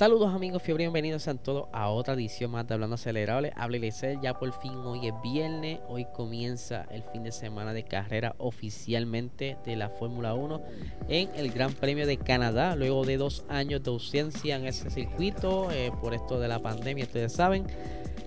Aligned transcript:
Saludos 0.00 0.34
amigos 0.34 0.62
fiebre, 0.62 0.84
bienvenidos 0.84 1.28
a 1.28 1.34
todos 1.34 1.68
a 1.74 1.90
otra 1.90 2.14
edición 2.14 2.52
más 2.52 2.66
de 2.66 2.72
Hablando 2.72 2.94
Acelerable. 2.94 3.52
Habla 3.54 3.76
Elisel, 3.76 4.18
ya 4.22 4.32
por 4.32 4.50
fin 4.58 4.72
hoy 4.76 5.08
es 5.08 5.12
viernes, 5.22 5.80
hoy 5.88 6.06
comienza 6.06 6.86
el 6.90 7.02
fin 7.02 7.22
de 7.22 7.32
semana 7.32 7.74
de 7.74 7.82
carrera 7.82 8.34
oficialmente 8.38 9.58
de 9.66 9.76
la 9.76 9.90
Fórmula 9.90 10.32
1 10.32 10.62
en 11.10 11.28
el 11.36 11.50
Gran 11.50 11.74
Premio 11.74 12.06
de 12.06 12.16
Canadá, 12.16 12.76
luego 12.76 13.04
de 13.04 13.18
dos 13.18 13.44
años 13.50 13.82
de 13.82 13.90
ausencia 13.90 14.56
en 14.56 14.64
ese 14.64 14.88
circuito 14.88 15.70
eh, 15.70 15.92
por 16.00 16.14
esto 16.14 16.40
de 16.40 16.48
la 16.48 16.60
pandemia, 16.60 17.04
ustedes 17.04 17.34
saben. 17.34 17.66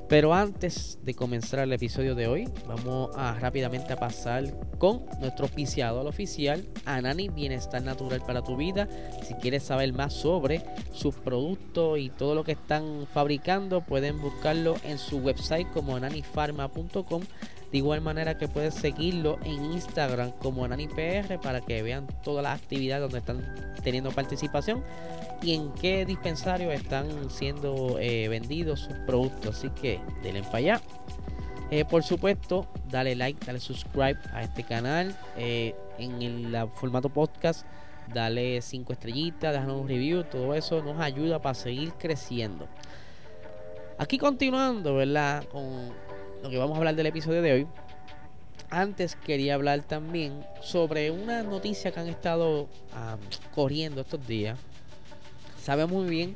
Pero 0.09 0.33
antes 0.33 0.99
de 1.01 1.13
comenzar 1.13 1.61
el 1.61 1.73
episodio 1.73 2.13
de 2.13 2.27
hoy, 2.27 2.49
vamos 2.67 3.09
a 3.15 3.33
rápidamente 3.39 3.93
a 3.93 3.97
pasar 3.97 4.43
con 4.77 5.05
nuestro 5.19 5.45
oficiador 5.45 6.05
oficial, 6.05 6.65
Anani 6.85 7.29
Bienestar 7.29 7.81
Natural 7.81 8.21
para 8.21 8.43
tu 8.43 8.57
vida. 8.57 8.87
Si 9.25 9.33
quieres 9.35 9.63
saber 9.63 9.93
más 9.93 10.13
sobre 10.13 10.63
sus 10.91 11.15
productos 11.15 11.99
y 11.99 12.09
todo 12.09 12.35
lo 12.35 12.43
que 12.43 12.51
están 12.51 13.07
fabricando, 13.13 13.81
pueden 13.81 14.21
buscarlo 14.21 14.75
en 14.83 14.97
su 14.97 15.17
website 15.17 15.71
como 15.71 15.95
ananifarma.com 15.95 17.23
de 17.73 17.79
igual 17.79 18.01
manera 18.01 18.37
que 18.37 18.47
puedes 18.47 18.75
seguirlo 18.75 19.39
en 19.43 19.73
Instagram 19.73 20.29
como 20.33 20.63
AnaniPR 20.63 21.39
para 21.41 21.59
que 21.59 21.81
vean 21.81 22.05
todas 22.23 22.43
las 22.43 22.61
actividades 22.61 23.01
donde 23.01 23.17
están 23.17 23.73
teniendo 23.83 24.11
participación 24.11 24.83
y 25.41 25.55
en 25.55 25.71
qué 25.73 26.05
dispensario 26.05 26.71
están 26.71 27.31
siendo 27.31 27.97
eh, 27.99 28.27
vendidos 28.29 28.81
sus 28.81 28.93
productos. 29.07 29.57
Así 29.57 29.69
que 29.71 29.99
denle 30.21 30.43
para 30.43 30.57
allá. 30.57 30.81
Eh, 31.71 31.83
por 31.83 32.03
supuesto, 32.03 32.67
dale 32.91 33.15
like, 33.15 33.43
dale 33.43 33.59
subscribe 33.59 34.19
a 34.33 34.43
este 34.43 34.61
canal. 34.63 35.17
Eh, 35.35 35.75
en 35.97 36.21
el 36.21 36.69
formato 36.75 37.09
podcast, 37.09 37.65
dale 38.13 38.61
5 38.61 38.93
estrellitas, 38.93 39.51
déjanos 39.51 39.81
un 39.81 39.87
review. 39.87 40.23
Todo 40.25 40.53
eso 40.53 40.83
nos 40.83 41.01
ayuda 41.01 41.41
para 41.41 41.55
seguir 41.55 41.93
creciendo. 41.93 42.67
Aquí 43.97 44.19
continuando, 44.19 44.95
¿verdad? 44.95 45.43
Con 45.51 45.91
lo 46.43 46.49
que 46.49 46.57
vamos 46.57 46.75
a 46.75 46.79
hablar 46.79 46.95
del 46.95 47.05
episodio 47.05 47.41
de 47.41 47.53
hoy. 47.53 47.67
Antes 48.69 49.15
quería 49.15 49.53
hablar 49.53 49.81
también 49.83 50.45
sobre 50.61 51.09
una 51.09 51.41
noticia 51.41 51.91
que 51.91 51.99
han 52.01 52.09
estado 52.09 52.67
corriendo 53.55 54.01
estos 54.01 54.27
días. 54.27 54.59
Sabe 55.61 55.85
muy 55.85 56.09
bien 56.09 56.35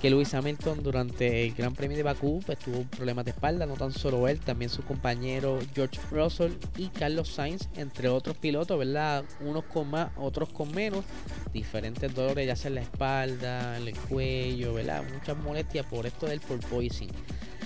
que 0.00 0.08
Luis 0.08 0.32
Hamilton 0.32 0.82
durante 0.82 1.44
el 1.44 1.52
Gran 1.54 1.74
Premio 1.74 1.96
de 1.96 2.04
Bakú 2.04 2.40
pues, 2.46 2.58
tuvo 2.58 2.84
problemas 2.84 3.26
de 3.26 3.32
espalda, 3.32 3.66
no 3.66 3.74
tan 3.74 3.92
solo 3.92 4.28
él, 4.28 4.40
también 4.40 4.70
su 4.70 4.82
compañero 4.82 5.58
George 5.74 6.00
Russell 6.10 6.52
y 6.78 6.88
Carlos 6.88 7.28
Sainz, 7.28 7.68
entre 7.76 8.08
otros 8.08 8.36
pilotos, 8.36 8.78
¿verdad? 8.78 9.24
Unos 9.40 9.64
con 9.64 9.90
más, 9.90 10.10
otros 10.16 10.48
con 10.48 10.72
menos, 10.74 11.04
diferentes 11.52 12.14
dolores 12.14 12.46
ya 12.46 12.56
sea 12.56 12.68
en 12.68 12.76
la 12.76 12.82
espalda, 12.82 13.76
en 13.76 13.88
el 13.88 13.98
cuello, 13.98 14.72
¿verdad? 14.72 15.02
Muchas 15.12 15.36
molestias 15.36 15.84
por 15.84 16.06
esto 16.06 16.26
del 16.26 16.40
porpoising. 16.40 17.10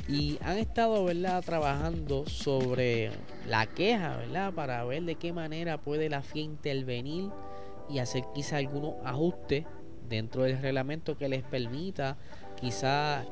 Y 0.08 0.38
han 0.42 0.58
estado, 0.58 1.04
¿verdad?, 1.04 1.42
trabajando 1.44 2.26
sobre 2.26 3.10
la 3.48 3.66
queja, 3.66 4.16
¿verdad?, 4.16 4.52
para 4.52 4.84
ver 4.84 5.04
de 5.04 5.14
qué 5.14 5.32
manera 5.32 5.78
puede 5.78 6.08
la 6.08 6.22
FIA 6.22 6.42
intervenir 6.42 7.30
y 7.88 7.98
hacer 7.98 8.24
quizá 8.34 8.56
algunos 8.56 8.94
ajustes 9.04 9.64
dentro 10.08 10.42
del 10.42 10.60
reglamento 10.60 11.16
que 11.16 11.28
les 11.28 11.42
permita 11.42 12.16
quizá 12.60 13.24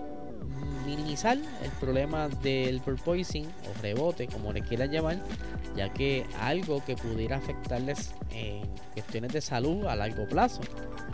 minimizar 0.87 1.37
el 1.37 1.71
problema 1.79 2.29
del 2.29 2.81
porpoising 2.81 3.45
o 3.47 3.83
rebote, 3.83 4.27
como 4.27 4.53
le 4.53 4.63
quieran 4.63 4.91
llamar, 4.91 5.19
ya 5.77 5.93
que 5.93 6.25
algo 6.41 6.83
que 6.85 6.97
pudiera 6.97 7.37
afectarles 7.37 8.15
en 8.31 8.63
cuestiones 8.95 9.33
de 9.33 9.41
salud 9.41 9.87
a 9.87 9.97
largo 9.97 10.27
plazo, 10.27 10.63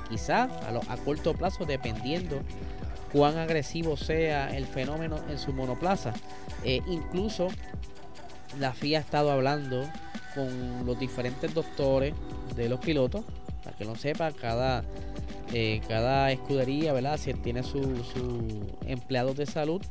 quizá 0.08 0.44
a, 0.44 0.92
a 0.92 0.96
corto 0.98 1.34
plazo, 1.34 1.64
dependiendo 1.64 2.40
cuán 3.12 3.38
agresivo 3.38 3.96
sea 3.96 4.56
el 4.56 4.66
fenómeno 4.66 5.18
en 5.28 5.38
su 5.38 5.52
monoplaza. 5.52 6.12
Eh, 6.64 6.80
incluso 6.86 7.48
la 8.58 8.72
FIA 8.72 8.98
ha 8.98 9.00
estado 9.02 9.30
hablando 9.30 9.84
con 10.34 10.84
los 10.84 10.98
diferentes 10.98 11.52
doctores 11.54 12.14
de 12.54 12.68
los 12.68 12.80
pilotos, 12.80 13.24
para 13.64 13.76
que 13.76 13.84
lo 13.84 13.96
sepa, 13.96 14.32
cada, 14.32 14.84
eh, 15.52 15.80
cada 15.88 16.30
escudería, 16.30 16.92
¿verdad? 16.92 17.18
Si 17.18 17.32
tiene 17.34 17.62
sus 17.62 18.06
su 18.08 18.66
empleados 18.86 19.36
de 19.36 19.46
salud 19.46 19.82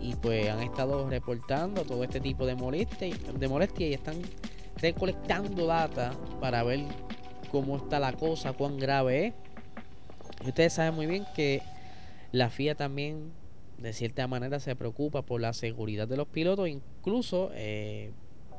y 0.00 0.14
pues 0.14 0.48
han 0.48 0.62
estado 0.62 1.08
reportando 1.08 1.82
todo 1.82 2.04
este 2.04 2.20
tipo 2.20 2.46
de 2.46 2.54
molestia, 2.54 3.14
de 3.34 3.48
molestia 3.48 3.88
y 3.88 3.94
están 3.94 4.16
recolectando 4.80 5.66
data 5.66 6.12
para 6.40 6.62
ver 6.62 6.80
cómo 7.50 7.76
está 7.76 7.98
la 7.98 8.12
cosa, 8.12 8.52
cuán 8.52 8.78
grave 8.78 9.26
es. 9.26 9.34
Ustedes 10.46 10.74
saben 10.74 10.94
muy 10.94 11.06
bien 11.06 11.26
que 11.34 11.62
la 12.32 12.50
FIA 12.50 12.74
también, 12.74 13.32
de 13.78 13.92
cierta 13.92 14.26
manera, 14.26 14.60
se 14.60 14.76
preocupa 14.76 15.22
por 15.22 15.40
la 15.40 15.52
seguridad 15.52 16.08
de 16.08 16.16
los 16.16 16.28
pilotos, 16.28 16.68
incluso 16.68 17.50
eh, 17.54 18.12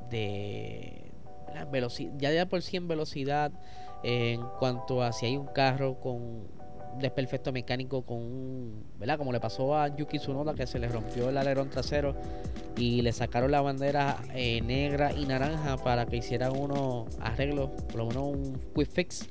de 0.10 1.12
la 1.54 1.66
velocidad, 1.66 2.14
ya 2.18 2.32
de 2.32 2.46
por 2.46 2.62
sí 2.62 2.78
en 2.78 2.88
velocidad, 2.88 3.52
en 4.04 4.42
cuanto 4.60 5.04
a 5.04 5.12
si 5.12 5.26
hay 5.26 5.38
un 5.38 5.48
carro 5.48 6.00
con 6.00 6.48
desperfecto 6.98 7.52
mecánico 7.52 8.02
con 8.02 8.18
un, 8.18 8.84
¿verdad? 8.98 9.18
Como 9.18 9.32
le 9.32 9.40
pasó 9.40 9.78
a 9.78 9.96
Yuki 9.96 10.20
Tsunoda 10.20 10.54
que 10.54 10.66
se 10.66 10.80
le 10.80 10.88
rompió 10.88 11.30
el 11.30 11.38
alerón 11.38 11.70
trasero 11.70 12.16
y 12.78 13.02
le 13.02 13.12
sacaron 13.12 13.52
la 13.52 13.62
bandera 13.62 14.18
eh, 14.34 14.62
negra 14.62 15.12
y 15.14 15.26
naranja 15.26 15.78
para 15.78 16.06
que 16.06 16.18
hicieran 16.18 16.56
unos 16.58 17.08
arreglos, 17.20 17.70
por 17.88 17.96
lo 17.96 18.08
menos 18.08 18.24
un 18.24 18.60
quick 18.76 18.90
fix. 18.90 19.30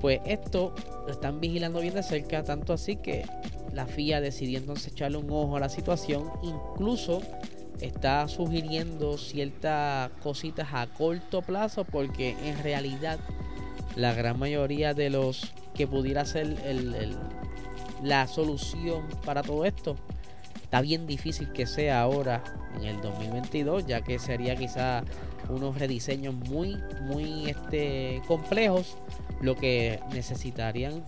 Pues 0.00 0.20
esto 0.24 0.74
lo 1.06 1.12
están 1.12 1.40
vigilando 1.40 1.80
bien 1.80 1.94
de 1.94 2.02
cerca, 2.02 2.42
tanto 2.42 2.72
así 2.72 2.96
que 2.96 3.26
la 3.72 3.86
FIA 3.86 4.20
decidió 4.20 4.58
entonces 4.58 4.92
echarle 4.92 5.18
un 5.18 5.30
ojo 5.30 5.56
a 5.56 5.60
la 5.60 5.68
situación, 5.68 6.30
incluso 6.42 7.20
está 7.80 8.28
sugiriendo 8.28 9.16
ciertas 9.18 10.10
cositas 10.22 10.68
a 10.72 10.86
corto 10.86 11.42
plazo 11.42 11.84
porque 11.84 12.36
en 12.44 12.62
realidad 12.62 13.18
la 13.96 14.12
gran 14.14 14.38
mayoría 14.38 14.94
de 14.94 15.10
los 15.10 15.52
que 15.74 15.86
pudiera 15.86 16.24
ser 16.24 16.56
la 18.02 18.26
solución 18.26 19.06
para 19.24 19.42
todo 19.42 19.64
esto 19.64 19.96
está 20.62 20.80
bien 20.80 21.06
difícil 21.06 21.52
que 21.52 21.66
sea 21.66 22.02
ahora 22.02 22.42
en 22.76 22.84
el 22.84 23.00
2022 23.00 23.86
ya 23.86 24.02
que 24.02 24.18
sería 24.18 24.56
quizá 24.56 25.02
unos 25.48 25.78
rediseños 25.78 26.34
muy 26.34 26.76
muy 27.02 27.48
este 27.50 28.22
complejos 28.28 28.96
lo 29.40 29.56
que 29.56 30.00
necesitarían 30.12 31.04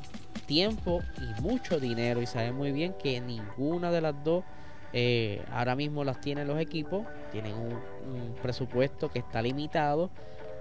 tiempo 0.46 1.02
y 1.18 1.40
mucho 1.40 1.80
dinero. 1.80 2.20
Y 2.22 2.26
saben 2.26 2.54
muy 2.54 2.72
bien 2.72 2.94
que 3.02 3.20
ninguna 3.20 3.90
de 3.90 4.00
las 4.00 4.24
dos 4.24 4.44
eh, 4.92 5.42
ahora 5.50 5.74
mismo 5.74 6.04
las 6.04 6.20
tienen 6.20 6.46
los 6.46 6.60
equipos, 6.60 7.06
tienen 7.30 7.54
un, 7.54 8.34
presupuesto 8.42 9.10
que 9.10 9.20
está 9.20 9.40
limitado, 9.40 10.10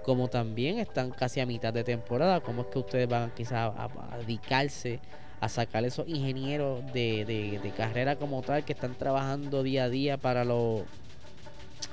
como 0.04 0.28
también 0.28 0.78
están 0.78 1.10
casi 1.10 1.40
a 1.40 1.46
mitad 1.46 1.72
de 1.72 1.84
temporada, 1.84 2.40
como 2.40 2.62
es 2.62 2.68
que 2.68 2.78
ustedes 2.78 3.08
van 3.08 3.30
quizás 3.32 3.72
a, 3.76 4.16
dedicarse 4.18 5.00
a 5.40 5.48
sacar 5.48 5.84
esos 5.84 6.08
ingenieros 6.08 6.80
de, 6.92 7.60
de, 7.62 7.70
carrera 7.76 8.16
como 8.16 8.42
tal 8.42 8.64
que 8.64 8.72
están 8.72 8.94
trabajando 8.94 9.62
día 9.62 9.84
a 9.84 9.88
día 9.88 10.16
para 10.16 10.44
los 10.44 10.82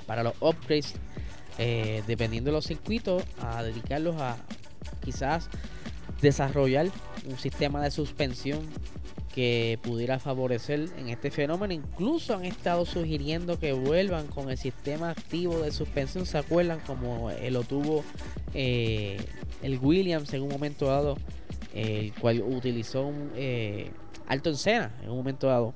para 0.06 0.22
los 0.22 0.34
upgrades 0.40 0.94
eh, 1.58 2.02
dependiendo 2.06 2.50
de 2.50 2.52
los 2.52 2.64
circuitos 2.64 3.24
a 3.40 3.62
dedicarlos 3.64 4.20
a 4.20 4.36
quizás 5.04 5.48
desarrollar 6.20 6.88
un 7.28 7.38
sistema 7.38 7.82
de 7.82 7.90
suspensión 7.90 8.60
que 9.34 9.78
pudiera 9.82 10.18
favorecer 10.18 10.88
en 10.98 11.08
este 11.08 11.30
fenómeno. 11.30 11.72
Incluso 11.72 12.34
han 12.34 12.44
estado 12.44 12.84
sugiriendo 12.84 13.58
que 13.58 13.72
vuelvan 13.72 14.26
con 14.26 14.50
el 14.50 14.58
sistema 14.58 15.10
activo 15.10 15.60
de 15.60 15.70
suspensión. 15.70 16.26
¿Se 16.26 16.38
acuerdan 16.38 16.80
como 16.80 17.30
lo 17.50 17.62
tuvo 17.62 18.04
eh, 18.54 19.18
el 19.62 19.78
Williams 19.78 20.32
en 20.34 20.42
un 20.42 20.48
momento 20.48 20.86
dado? 20.86 21.16
El 21.72 22.12
cual 22.14 22.42
utilizó 22.42 23.06
un 23.06 23.30
eh, 23.36 23.92
alto 24.26 24.50
en 24.50 24.56
cena 24.56 24.94
en 25.02 25.10
un 25.10 25.18
momento 25.18 25.46
dado. 25.46 25.74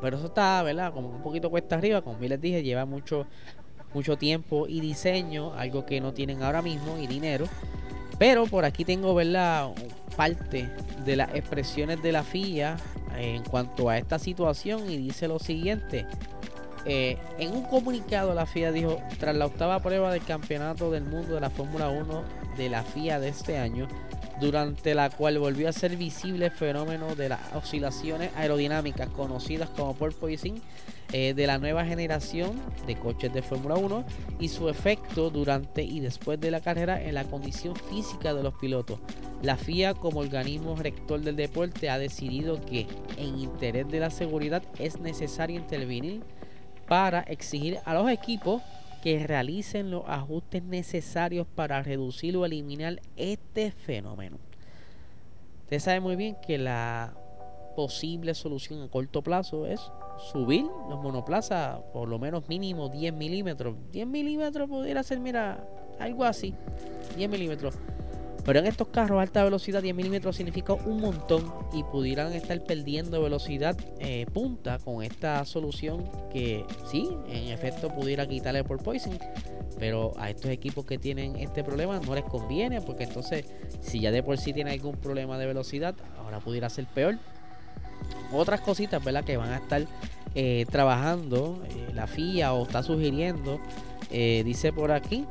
Pero 0.00 0.16
eso 0.16 0.26
está, 0.26 0.62
¿verdad? 0.62 0.92
Como 0.92 1.08
un 1.08 1.22
poquito 1.22 1.50
cuesta 1.50 1.76
arriba. 1.76 2.02
Como 2.02 2.18
les 2.20 2.40
dije, 2.40 2.62
lleva 2.62 2.86
mucho, 2.86 3.26
mucho 3.92 4.16
tiempo 4.16 4.66
y 4.66 4.80
diseño. 4.80 5.52
Algo 5.54 5.84
que 5.84 6.00
no 6.00 6.14
tienen 6.14 6.42
ahora 6.42 6.62
mismo 6.62 6.96
y 6.98 7.06
dinero. 7.06 7.46
Pero 8.18 8.46
por 8.46 8.64
aquí 8.64 8.84
tengo, 8.84 9.14
¿verdad? 9.14 9.70
Parte 10.16 10.70
de 11.04 11.16
las 11.16 11.34
expresiones 11.34 12.02
de 12.02 12.12
la 12.12 12.22
FIA 12.22 12.76
en 13.18 13.42
cuanto 13.44 13.88
a 13.88 13.98
esta 13.98 14.18
situación 14.18 14.90
y 14.90 14.96
dice 14.96 15.28
lo 15.28 15.38
siguiente. 15.38 16.06
Eh, 16.88 17.18
en 17.38 17.52
un 17.52 17.64
comunicado 17.64 18.32
la 18.32 18.46
FIA 18.46 18.70
dijo, 18.70 19.00
tras 19.18 19.34
la 19.34 19.46
octava 19.46 19.80
prueba 19.80 20.12
del 20.12 20.22
Campeonato 20.22 20.90
del 20.90 21.04
Mundo 21.04 21.34
de 21.34 21.40
la 21.40 21.50
Fórmula 21.50 21.88
1 21.88 22.22
de 22.56 22.68
la 22.68 22.84
FIA 22.84 23.18
de 23.18 23.28
este 23.28 23.58
año, 23.58 23.88
durante 24.40 24.94
la 24.94 25.10
cual 25.10 25.38
volvió 25.38 25.68
a 25.68 25.72
ser 25.72 25.96
visible 25.96 26.46
el 26.46 26.52
fenómeno 26.52 27.16
de 27.16 27.30
las 27.30 27.40
oscilaciones 27.54 28.30
aerodinámicas 28.36 29.08
conocidas 29.08 29.68
como 29.70 29.94
porpoising 29.94 30.62
eh, 31.12 31.34
de 31.34 31.46
la 31.46 31.58
nueva 31.58 31.84
generación 31.84 32.60
de 32.86 32.96
coches 32.96 33.32
de 33.32 33.42
Fórmula 33.42 33.76
1 33.76 34.04
y 34.40 34.48
su 34.48 34.68
efecto 34.68 35.30
durante 35.30 35.82
y 35.82 36.00
después 36.00 36.40
de 36.40 36.50
la 36.50 36.60
carrera 36.60 37.02
en 37.02 37.14
la 37.14 37.24
condición 37.24 37.76
física 37.76 38.34
de 38.34 38.42
los 38.42 38.54
pilotos. 38.54 38.98
La 39.42 39.56
FIA 39.56 39.94
como 39.94 40.20
organismo 40.20 40.74
rector 40.74 41.20
del 41.20 41.36
deporte 41.36 41.90
ha 41.90 41.98
decidido 41.98 42.60
que 42.60 42.86
en 43.16 43.38
interés 43.38 43.88
de 43.88 44.00
la 44.00 44.10
seguridad 44.10 44.62
es 44.78 44.98
necesario 44.98 45.60
intervenir 45.60 46.22
para 46.88 47.20
exigir 47.20 47.78
a 47.84 47.94
los 47.94 48.10
equipos 48.10 48.62
que 49.02 49.24
realicen 49.24 49.90
los 49.90 50.02
ajustes 50.08 50.64
necesarios 50.64 51.46
para 51.46 51.82
reducir 51.82 52.36
o 52.36 52.44
eliminar 52.44 53.00
este 53.16 53.70
fenómeno. 53.70 54.38
Usted 55.62 55.78
sabe 55.78 56.00
muy 56.00 56.16
bien 56.16 56.36
que 56.44 56.58
la 56.58 57.14
posible 57.76 58.34
solución 58.34 58.82
a 58.82 58.88
corto 58.88 59.22
plazo 59.22 59.66
es 59.66 59.80
subir 60.18 60.66
los 60.88 61.02
monoplazas 61.02 61.80
por 61.92 62.08
lo 62.08 62.18
menos 62.18 62.48
mínimo 62.48 62.88
10 62.88 63.14
milímetros. 63.14 63.76
10 63.92 64.06
milímetros 64.06 64.68
pudiera 64.68 65.02
ser, 65.02 65.20
mira, 65.20 65.66
algo 65.98 66.24
así. 66.24 66.54
10 67.16 67.30
milímetros. 67.30 67.74
Pero 68.46 68.60
en 68.60 68.66
estos 68.66 68.86
carros 68.88 69.20
alta 69.20 69.42
velocidad 69.42 69.82
10 69.82 69.96
milímetros 69.96 70.36
significa 70.36 70.72
un 70.72 71.00
montón 71.00 71.52
y 71.72 71.82
pudieran 71.82 72.32
estar 72.32 72.62
perdiendo 72.62 73.20
velocidad 73.20 73.76
eh, 73.98 74.24
punta 74.32 74.78
con 74.78 75.02
esta 75.02 75.44
solución 75.44 76.08
que 76.32 76.64
sí, 76.88 77.08
en 77.28 77.48
efecto 77.48 77.88
pudiera 77.88 78.24
quitarle 78.28 78.62
por 78.62 78.80
poison. 78.80 79.18
Pero 79.80 80.12
a 80.16 80.30
estos 80.30 80.52
equipos 80.52 80.86
que 80.86 80.96
tienen 80.96 81.34
este 81.36 81.64
problema 81.64 81.98
no 81.98 82.14
les 82.14 82.22
conviene 82.22 82.80
porque 82.80 83.02
entonces 83.02 83.46
si 83.80 83.98
ya 83.98 84.12
de 84.12 84.22
por 84.22 84.38
sí 84.38 84.52
tienen 84.52 84.74
algún 84.74 84.96
problema 84.96 85.38
de 85.38 85.46
velocidad, 85.46 85.96
ahora 86.16 86.38
pudiera 86.38 86.70
ser 86.70 86.86
peor. 86.86 87.18
Otras 88.32 88.60
cositas, 88.60 89.02
¿verdad? 89.02 89.24
Que 89.24 89.36
van 89.36 89.52
a 89.52 89.56
estar 89.56 89.84
eh, 90.34 90.66
trabajando 90.70 91.62
eh, 91.68 91.90
la 91.94 92.06
FIA 92.06 92.52
o 92.52 92.64
está 92.64 92.82
sugiriendo. 92.82 93.60
dice 94.10 94.72
por 94.72 94.92
aquí. 94.92 95.26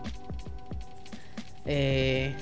Eh, 1.65 2.35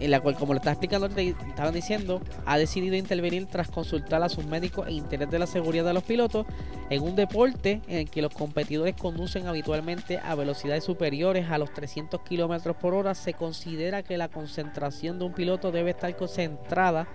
en 0.00 0.10
la 0.10 0.20
cual, 0.20 0.34
como 0.34 0.54
lo 0.54 0.58
está 0.58 0.72
explicando, 0.72 1.06
estaban 1.06 1.72
diciendo, 1.72 2.20
ha 2.46 2.58
decidido 2.58 2.96
intervenir 2.96 3.46
tras 3.46 3.70
consultar 3.70 4.22
a 4.22 4.28
sus 4.28 4.44
médicos 4.44 4.88
e 4.88 4.92
interés 4.92 5.30
de 5.30 5.38
la 5.38 5.46
seguridad 5.46 5.84
de 5.84 5.94
los 5.94 6.02
pilotos 6.02 6.46
en 6.90 7.02
un 7.02 7.14
deporte 7.14 7.80
en 7.86 7.98
el 7.98 8.10
que 8.10 8.20
los 8.20 8.34
competidores 8.34 8.96
conducen 8.96 9.46
habitualmente 9.46 10.18
a 10.18 10.34
velocidades 10.34 10.84
superiores 10.84 11.48
a 11.48 11.58
los 11.58 11.72
300 11.72 12.20
kilómetros 12.22 12.76
por 12.76 12.92
hora. 12.94 13.14
Se 13.14 13.34
considera 13.34 14.02
que 14.02 14.18
la 14.18 14.28
concentración 14.28 15.18
de 15.18 15.26
un 15.26 15.32
piloto 15.32 15.70
debe 15.70 15.90
estar 15.90 16.14
concentrada 16.16 17.06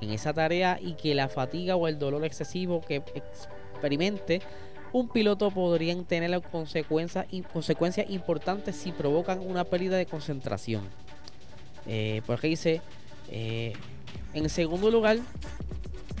en 0.00 0.10
esa 0.10 0.32
tarea 0.32 0.78
y 0.80 0.94
que 0.94 1.14
la 1.14 1.28
fatiga 1.28 1.76
o 1.76 1.88
el 1.88 1.98
dolor 1.98 2.24
excesivo 2.24 2.80
que 2.80 3.02
experimente 3.14 4.40
un 4.92 5.08
piloto 5.08 5.50
podrían 5.50 6.04
tener 6.04 6.40
consecuencias, 6.42 7.26
consecuencias 7.52 8.08
importantes 8.10 8.76
si 8.76 8.92
provocan 8.92 9.40
una 9.40 9.64
pérdida 9.64 9.96
de 9.96 10.06
concentración. 10.06 10.82
Eh, 11.86 12.22
porque 12.26 12.48
dice, 12.48 12.80
eh, 13.30 13.72
en 14.34 14.48
segundo 14.48 14.90
lugar, 14.90 15.18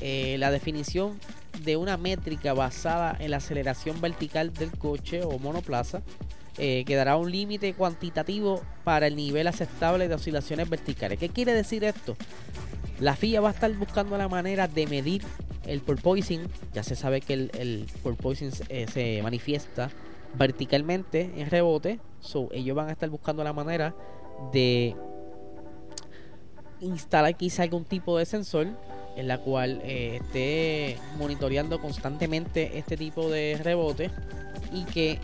eh, 0.00 0.36
la 0.38 0.50
definición 0.50 1.18
de 1.64 1.76
una 1.76 1.96
métrica 1.96 2.54
basada 2.54 3.16
en 3.18 3.30
la 3.32 3.38
aceleración 3.38 4.00
vertical 4.00 4.52
del 4.52 4.70
coche 4.70 5.22
o 5.24 5.38
monoplaza 5.38 6.02
eh, 6.60 6.84
que 6.84 6.98
un 7.14 7.30
límite 7.30 7.72
cuantitativo 7.74 8.62
para 8.82 9.06
el 9.06 9.14
nivel 9.14 9.46
aceptable 9.46 10.08
de 10.08 10.14
oscilaciones 10.16 10.68
verticales. 10.68 11.18
¿Qué 11.18 11.28
quiere 11.28 11.54
decir 11.54 11.84
esto? 11.84 12.16
La 13.00 13.14
FIA 13.14 13.40
va 13.40 13.48
a 13.48 13.52
estar 13.52 13.72
buscando 13.74 14.18
la 14.18 14.28
manera 14.28 14.68
de 14.68 14.86
medir 14.86 15.22
el 15.66 15.80
porpoising. 15.80 16.48
Ya 16.72 16.82
se 16.82 16.96
sabe 16.96 17.20
que 17.20 17.34
el, 17.34 17.86
porpoising 18.02 18.50
se 18.52 19.20
manifiesta 19.22 19.90
verticalmente 20.34 21.30
en 21.36 21.50
rebote. 21.50 22.00
So, 22.20 22.48
ellos 22.52 22.76
van 22.76 22.88
a 22.88 22.92
estar 22.92 23.08
buscando 23.08 23.44
la 23.44 23.52
manera 23.52 23.94
de 24.52 24.96
instalar 26.80 27.36
quizá 27.36 27.64
algún 27.64 27.84
tipo 27.84 28.18
de 28.18 28.24
sensor 28.24 28.68
en 29.16 29.26
la 29.26 29.38
cual 29.38 29.80
eh, 29.82 30.20
esté 30.22 30.96
monitoreando 31.18 31.80
constantemente 31.80 32.78
este 32.78 32.96
tipo 32.96 33.28
de 33.28 33.58
rebote 33.62 34.10
y 34.72 34.84
que 34.84 35.18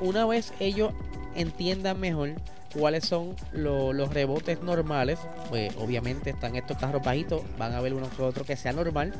una 0.00 0.24
vez 0.24 0.52
ellos 0.60 0.92
entiendan 1.34 2.00
mejor 2.00 2.34
cuáles 2.72 3.04
son 3.04 3.36
los 3.52 4.12
rebotes 4.12 4.60
normales, 4.62 5.18
pues 5.48 5.74
obviamente 5.76 6.30
están 6.30 6.56
estos 6.56 6.76
carros 6.76 7.02
bajitos, 7.02 7.42
van 7.58 7.72
a 7.72 7.80
ver 7.80 7.94
uno 7.94 8.08
que 8.16 8.22
otro 8.22 8.44
que 8.44 8.56
sea 8.56 8.72
normal, 8.72 9.12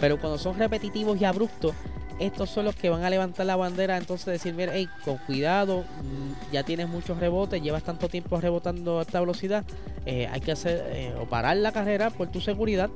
pero 0.00 0.18
cuando 0.18 0.38
son 0.38 0.58
repetitivos 0.58 1.20
y 1.20 1.24
abruptos, 1.24 1.74
estos 2.18 2.48
son 2.48 2.64
los 2.64 2.76
que 2.76 2.90
van 2.90 3.02
a 3.04 3.10
levantar 3.10 3.46
la 3.46 3.56
bandera, 3.56 3.96
entonces 3.96 4.26
decir, 4.26 4.54
mira, 4.54 4.72
hey, 4.74 4.88
con 5.04 5.18
cuidado, 5.18 5.80
mm, 5.80 6.52
ya 6.52 6.62
tienes 6.62 6.88
muchos 6.88 7.18
rebotes, 7.18 7.60
llevas 7.60 7.82
tanto 7.82 8.08
tiempo 8.08 8.40
rebotando 8.40 9.00
a 9.00 9.02
esta 9.02 9.20
velocidad, 9.20 9.64
eh, 10.06 10.28
hay 10.30 10.40
que 10.40 10.52
hacer 10.52 10.84
eh, 10.90 11.14
o 11.20 11.26
parar 11.26 11.56
la 11.56 11.72
carrera 11.72 12.10
por 12.10 12.28
tu 12.28 12.40
seguridad, 12.40 12.90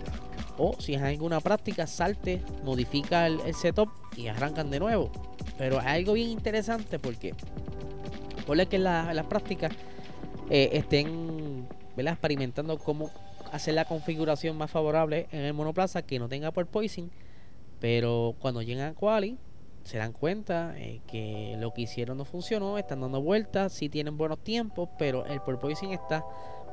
o 0.56 0.74
si 0.78 0.94
es 0.94 1.02
alguna 1.02 1.40
práctica, 1.40 1.86
salte, 1.86 2.42
modifica 2.64 3.26
el, 3.26 3.40
setup 3.54 3.88
y 4.16 4.28
arrancan 4.28 4.70
de 4.70 4.80
nuevo. 4.80 5.10
Pero 5.56 5.80
hay 5.80 6.00
algo 6.00 6.12
bien 6.14 6.28
interesante 6.28 6.98
porque, 6.98 7.34
por 8.48 8.66
que 8.66 8.76
en, 8.76 8.84
las 8.84 9.26
prácticas 9.26 9.72
eh, 10.48 10.70
estén 10.72 11.68
experimentando 11.98 12.78
cómo 12.78 13.10
hacer 13.52 13.74
la 13.74 13.84
configuración 13.84 14.56
más 14.56 14.70
favorable 14.70 15.28
en 15.32 15.40
el 15.40 15.52
monoplaza 15.52 16.00
que 16.00 16.18
no 16.18 16.28
tenga 16.28 16.50
por 16.50 16.66
poison 16.66 17.10
pero 17.78 18.34
cuando 18.40 18.62
llegan 18.62 18.88
a 18.88 18.94
Quali, 18.94 19.36
se 19.84 19.98
dan 19.98 20.12
cuenta 20.12 20.74
eh, 20.78 21.02
que 21.06 21.56
lo 21.58 21.74
que 21.74 21.82
hicieron 21.82 22.16
no 22.16 22.24
funcionó, 22.24 22.78
están 22.78 23.02
dando 23.02 23.20
vueltas, 23.20 23.72
sí 23.72 23.90
tienen 23.90 24.16
buenos 24.16 24.42
tiempos, 24.42 24.88
pero 24.98 25.26
el 25.26 25.40
porpoising 25.42 25.92
está, 25.92 26.24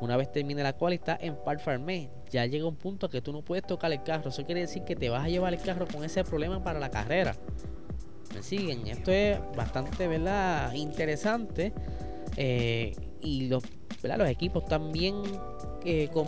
una 0.01 0.17
vez 0.17 0.31
termine 0.31 0.63
la 0.63 0.73
quali, 0.73 0.95
está 0.95 1.17
en 1.21 1.35
par 1.35 1.59
farmé. 1.59 2.09
Ya 2.31 2.45
llega 2.45 2.67
un 2.67 2.75
punto 2.75 3.09
que 3.09 3.21
tú 3.21 3.31
no 3.31 3.41
puedes 3.41 3.65
tocar 3.65 3.91
el 3.91 4.01
carro. 4.03 4.29
Eso 4.29 4.45
quiere 4.45 4.61
decir 4.61 4.83
que 4.83 4.95
te 4.95 5.09
vas 5.09 5.23
a 5.23 5.29
llevar 5.29 5.53
el 5.53 5.61
carro 5.61 5.87
con 5.87 6.03
ese 6.03 6.23
problema 6.23 6.63
para 6.63 6.79
la 6.79 6.89
carrera. 6.89 7.35
¿Me 8.35 8.43
siguen? 8.43 8.85
Esto 8.85 9.13
es 9.13 9.39
bastante, 9.55 10.09
¿verdad? 10.09 10.73
Interesante. 10.73 11.71
Eh, 12.35 12.93
y 13.21 13.47
los, 13.47 13.63
los 14.03 14.29
equipos 14.29 14.65
también 14.65 15.15
eh, 15.85 16.09
con, 16.11 16.27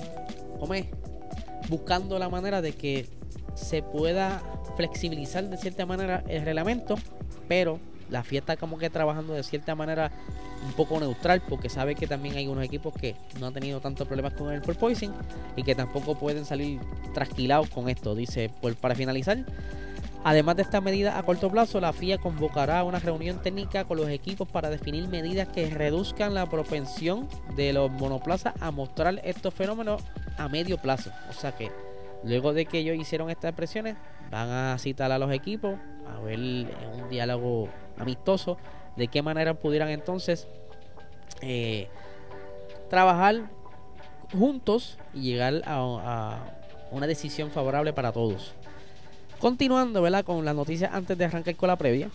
buscando 1.67 2.17
la 2.17 2.29
manera 2.29 2.61
de 2.61 2.71
que 2.71 3.09
se 3.55 3.83
pueda 3.83 4.41
flexibilizar 4.77 5.49
de 5.49 5.57
cierta 5.57 5.85
manera 5.85 6.23
el 6.29 6.45
reglamento, 6.45 6.95
pero 7.49 7.77
la 8.09 8.23
fiesta 8.23 8.55
como 8.55 8.77
que 8.77 8.89
trabajando 8.89 9.33
de 9.33 9.43
cierta 9.43 9.75
manera 9.75 10.09
un 10.65 10.71
poco 10.73 11.01
neutral 11.01 11.41
porque 11.49 11.67
sabe 11.67 11.93
que 11.93 12.07
también 12.07 12.37
hay 12.37 12.47
unos 12.47 12.63
equipos 12.63 12.93
que 12.93 13.15
no 13.37 13.47
han 13.47 13.53
tenido 13.53 13.81
tantos 13.81 14.07
problemas 14.07 14.33
con 14.33 14.53
el 14.53 14.61
porpoising 14.61 15.11
y 15.57 15.63
que 15.63 15.75
tampoco 15.75 16.17
pueden 16.17 16.45
salir 16.45 16.79
trasquilados 17.13 17.69
con 17.69 17.89
esto. 17.89 18.15
Dice, 18.15 18.49
pues 18.61 18.75
para 18.75 18.95
finalizar, 18.95 19.45
además 20.23 20.55
de 20.55 20.63
esta 20.63 20.81
medida 20.81 21.17
a 21.17 21.23
corto 21.23 21.49
plazo, 21.49 21.79
la 21.79 21.93
FIA 21.93 22.17
convocará 22.17 22.83
una 22.83 22.99
reunión 22.99 23.41
técnica 23.41 23.85
con 23.85 23.97
los 23.97 24.09
equipos 24.09 24.47
para 24.47 24.69
definir 24.69 25.07
medidas 25.07 25.47
que 25.47 25.69
reduzcan 25.69 26.33
la 26.33 26.45
propensión 26.47 27.27
de 27.55 27.73
los 27.73 27.91
monoplazas 27.91 28.53
a 28.61 28.71
mostrar 28.71 29.21
estos 29.23 29.53
fenómenos 29.53 30.01
a 30.37 30.47
medio 30.49 30.77
plazo. 30.77 31.11
O 31.29 31.33
sea 31.33 31.53
que 31.53 31.71
luego 32.23 32.53
de 32.53 32.65
que 32.65 32.79
ellos 32.79 32.95
hicieron 32.95 33.29
estas 33.29 33.49
expresiones, 33.49 33.95
van 34.31 34.49
a 34.49 34.77
citar 34.77 35.11
a 35.11 35.19
los 35.19 35.31
equipos 35.31 35.75
a 36.07 36.19
ver 36.21 36.39
en 36.39 37.01
un 37.01 37.09
diálogo 37.09 37.69
amistoso 37.97 38.57
de 38.95 39.07
qué 39.07 39.21
manera 39.21 39.53
pudieran 39.53 39.89
entonces 39.89 40.47
eh, 41.41 41.87
trabajar 42.89 43.49
juntos 44.37 44.97
y 45.13 45.21
llegar 45.21 45.61
a, 45.65 46.39
una 46.91 47.05
decisión 47.05 47.51
favorable 47.51 47.93
para 47.93 48.11
todos. 48.11 48.53
Continuando 49.39 50.01
¿verdad? 50.01 50.25
con 50.25 50.43
las 50.43 50.55
noticias 50.55 50.91
antes 50.93 51.17
de 51.17 51.25
arrancar 51.25 51.55
con 51.55 51.67
la 51.67 51.75
previa. 51.75 52.09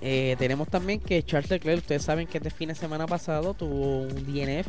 Eh, 0.00 0.36
tenemos 0.38 0.68
también 0.68 1.00
que 1.00 1.22
Charles 1.22 1.50
Leclerc, 1.50 1.78
ustedes 1.78 2.02
saben 2.02 2.26
que 2.26 2.38
este 2.38 2.50
fin 2.50 2.68
de 2.68 2.74
semana 2.74 3.06
pasado 3.06 3.54
tuvo 3.54 4.02
un 4.02 4.26
DNF, 4.26 4.66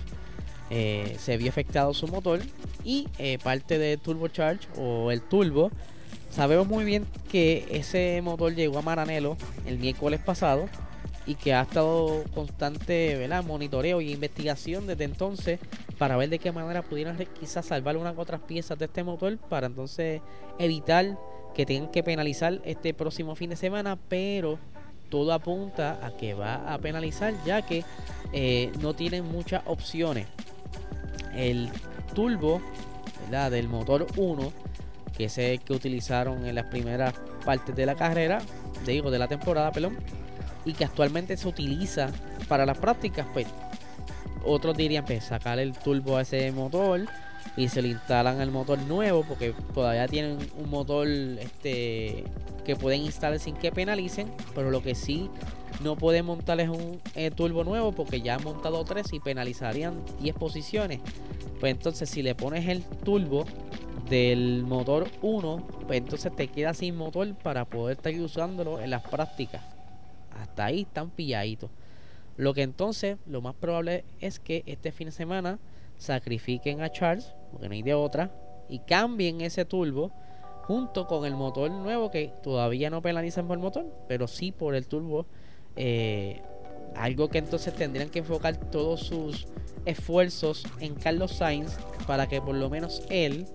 eh, 0.70 1.16
se 1.20 1.38
vio 1.38 1.50
afectado 1.50 1.94
su 1.94 2.08
motor 2.08 2.40
y 2.84 3.08
parte 3.44 3.78
de 3.78 3.98
Turbocharge 3.98 4.68
o 4.78 5.12
el 5.12 5.22
turbo 5.22 5.72
Sabemos 6.38 6.68
muy 6.68 6.86
bien 6.86 7.06
que 7.32 7.66
ese 7.72 8.22
motor 8.22 8.54
llegó 8.54 8.78
a 8.78 8.82
Maranelo 8.82 9.38
el 9.66 9.80
miércoles 9.80 10.20
pasado 10.20 10.70
y 11.26 11.36
que 11.36 11.54
ha 11.54 11.64
estado 11.64 12.24
constante 12.34 13.16
¿verdad? 13.16 13.44
monitoreo 13.44 14.02
y 14.02 14.12
investigación 14.12 14.86
desde 14.86 15.06
entonces 15.06 15.60
para 15.98 16.16
ver 16.16 16.30
de 16.30 16.38
qué 16.38 16.52
manera 16.52 16.84
pudieran 16.84 17.18
quizás 17.40 17.66
salvar 17.66 17.98
unas 17.98 18.18
otras 18.18 18.40
piezas 18.42 18.78
de 18.78 18.86
este 18.86 19.04
motor 19.04 19.38
para 19.50 19.66
entonces 19.68 20.22
evitar 20.60 21.18
que 21.58 21.66
tengan 21.66 21.90
que 21.90 22.04
penalizar 22.04 22.62
este 22.66 22.94
próximo 22.94 23.34
fin 23.34 23.50
de 23.50 23.56
semana, 23.56 23.98
pero 24.10 24.60
todo 25.10 25.34
apunta 25.34 26.00
a 26.06 26.16
que 26.16 26.36
va 26.36 26.72
a 26.72 26.78
penalizar 26.78 27.34
ya 27.48 27.64
que 27.64 27.84
eh, 28.32 28.72
no 28.80 28.94
tienen 28.94 29.26
muchas 29.26 29.64
opciones. 29.66 30.28
El 31.36 31.70
turbo 32.14 32.62
del 33.32 33.68
motor 33.70 34.06
1, 34.16 34.54
que 35.18 35.26
es 35.26 35.38
el 35.40 35.60
que 35.62 35.74
utilizaron 35.74 36.46
en 36.46 36.54
las 36.54 36.66
primeras 36.68 37.16
partes 37.44 37.76
de 37.76 37.88
la 37.88 37.96
carrera, 37.96 38.38
digo 38.86 39.10
de 39.10 39.18
la 39.18 39.28
temporada, 39.28 39.72
perdón, 39.72 39.98
y 40.64 40.74
que 40.74 40.86
actualmente 40.86 41.38
se 41.38 41.48
utiliza 41.48 42.12
para 42.48 42.68
las 42.68 42.78
prácticas, 42.78 43.26
pues 43.34 43.48
otros 44.46 44.78
dirían 44.78 45.06
pues 45.06 45.24
sacar 45.24 45.58
el 45.58 45.74
turbo 45.74 46.18
a 46.18 46.22
ese 46.22 46.52
motor 46.52 47.08
y 47.56 47.70
se 47.70 47.82
le 47.82 47.90
instalan 47.90 48.40
al 48.40 48.52
motor 48.52 48.80
nuevo 48.80 49.24
porque 49.28 49.54
todavía 49.74 50.08
tienen 50.08 50.38
un 50.58 50.70
motor 50.70 51.08
este 51.08 52.24
que 52.66 52.76
pueden 52.76 53.02
instalar 53.02 53.40
sin 53.40 53.56
que 53.56 53.72
penalicen 53.72 54.32
pero 54.54 54.72
lo 54.72 54.84
que 54.84 54.94
sí 54.94 55.30
no 55.82 55.96
pueden 55.96 56.26
montar 56.26 56.60
es 56.60 56.70
un 56.70 57.00
eh, 57.16 57.32
turbo 57.32 57.64
nuevo 57.64 57.92
porque 57.92 58.22
ya 58.22 58.36
han 58.36 58.44
montado 58.44 58.84
tres 58.84 59.14
y 59.14 59.20
penalizarían 59.20 60.04
10 60.20 60.36
posiciones. 60.36 61.00
Pues 61.60 61.72
entonces 61.72 62.10
si 62.10 62.24
le 62.24 62.36
pones 62.36 62.68
el 62.68 62.84
turbo 62.84 63.46
del 64.10 64.64
motor 64.64 65.08
1 65.22 65.68
pues 65.86 66.00
entonces 66.00 66.36
te 66.36 66.48
queda 66.48 66.74
sin 66.74 66.96
motor 66.96 67.34
para 67.36 67.66
poder 67.66 67.98
estar 67.98 68.14
usándolo 68.16 68.80
en 68.82 68.90
las 68.90 69.04
prácticas. 69.04 69.62
Hasta 70.40 70.66
ahí 70.66 70.82
están 70.82 71.10
pilladitos. 71.10 71.70
Lo 72.38 72.54
que 72.54 72.62
entonces 72.62 73.18
lo 73.26 73.42
más 73.42 73.56
probable 73.56 74.04
es 74.20 74.40
que 74.40 74.64
este 74.66 74.92
fin 74.92 75.08
de 75.08 75.12
semana 75.12 75.60
sacrifiquen 75.98 76.82
a 76.82 76.92
Charles, 76.92 77.34
porque 77.52 77.68
no 77.68 77.74
hay 77.74 77.84
de 77.84 77.94
otra, 77.94 78.32
y 78.70 78.80
cambien 78.80 79.42
ese 79.42 79.66
turbo 79.66 80.12
junto 80.64 81.08
con 81.08 81.26
el 81.26 81.36
motor 81.36 81.72
nuevo 81.72 82.12
que 82.12 82.34
todavía 82.44 82.90
no 82.90 83.02
penalizan 83.02 83.48
por 83.48 83.58
el 83.58 83.64
motor, 83.64 83.86
pero 84.08 84.28
sí 84.28 84.52
por 84.52 84.76
el 84.76 84.88
turbo. 84.88 85.26
Eh, 85.76 86.42
algo 86.96 87.30
que 87.30 87.38
entonces 87.38 87.74
tendrían 87.74 88.10
que 88.10 88.20
enfocar 88.20 88.58
todos 88.58 89.02
sus 89.02 89.48
esfuerzos 89.86 90.66
en 90.80 90.96
Carlos 90.96 91.34
Sainz 91.34 91.78
para 92.06 92.28
que 92.28 92.42
por 92.42 92.56
lo 92.56 92.70
menos 92.70 93.04
él 93.10 93.46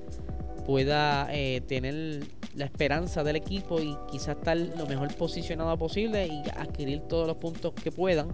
pueda 0.64 1.28
eh, 1.30 1.60
tener 1.66 2.24
la 2.54 2.66
esperanza 2.66 3.24
del 3.24 3.36
equipo 3.36 3.80
y 3.80 3.96
quizás 4.10 4.36
estar 4.36 4.56
lo 4.56 4.86
mejor 4.86 5.14
posicionado 5.16 5.76
posible 5.76 6.26
y 6.26 6.42
adquirir 6.56 7.00
todos 7.00 7.26
los 7.26 7.36
puntos 7.36 7.72
que 7.74 7.90
puedan 7.90 8.28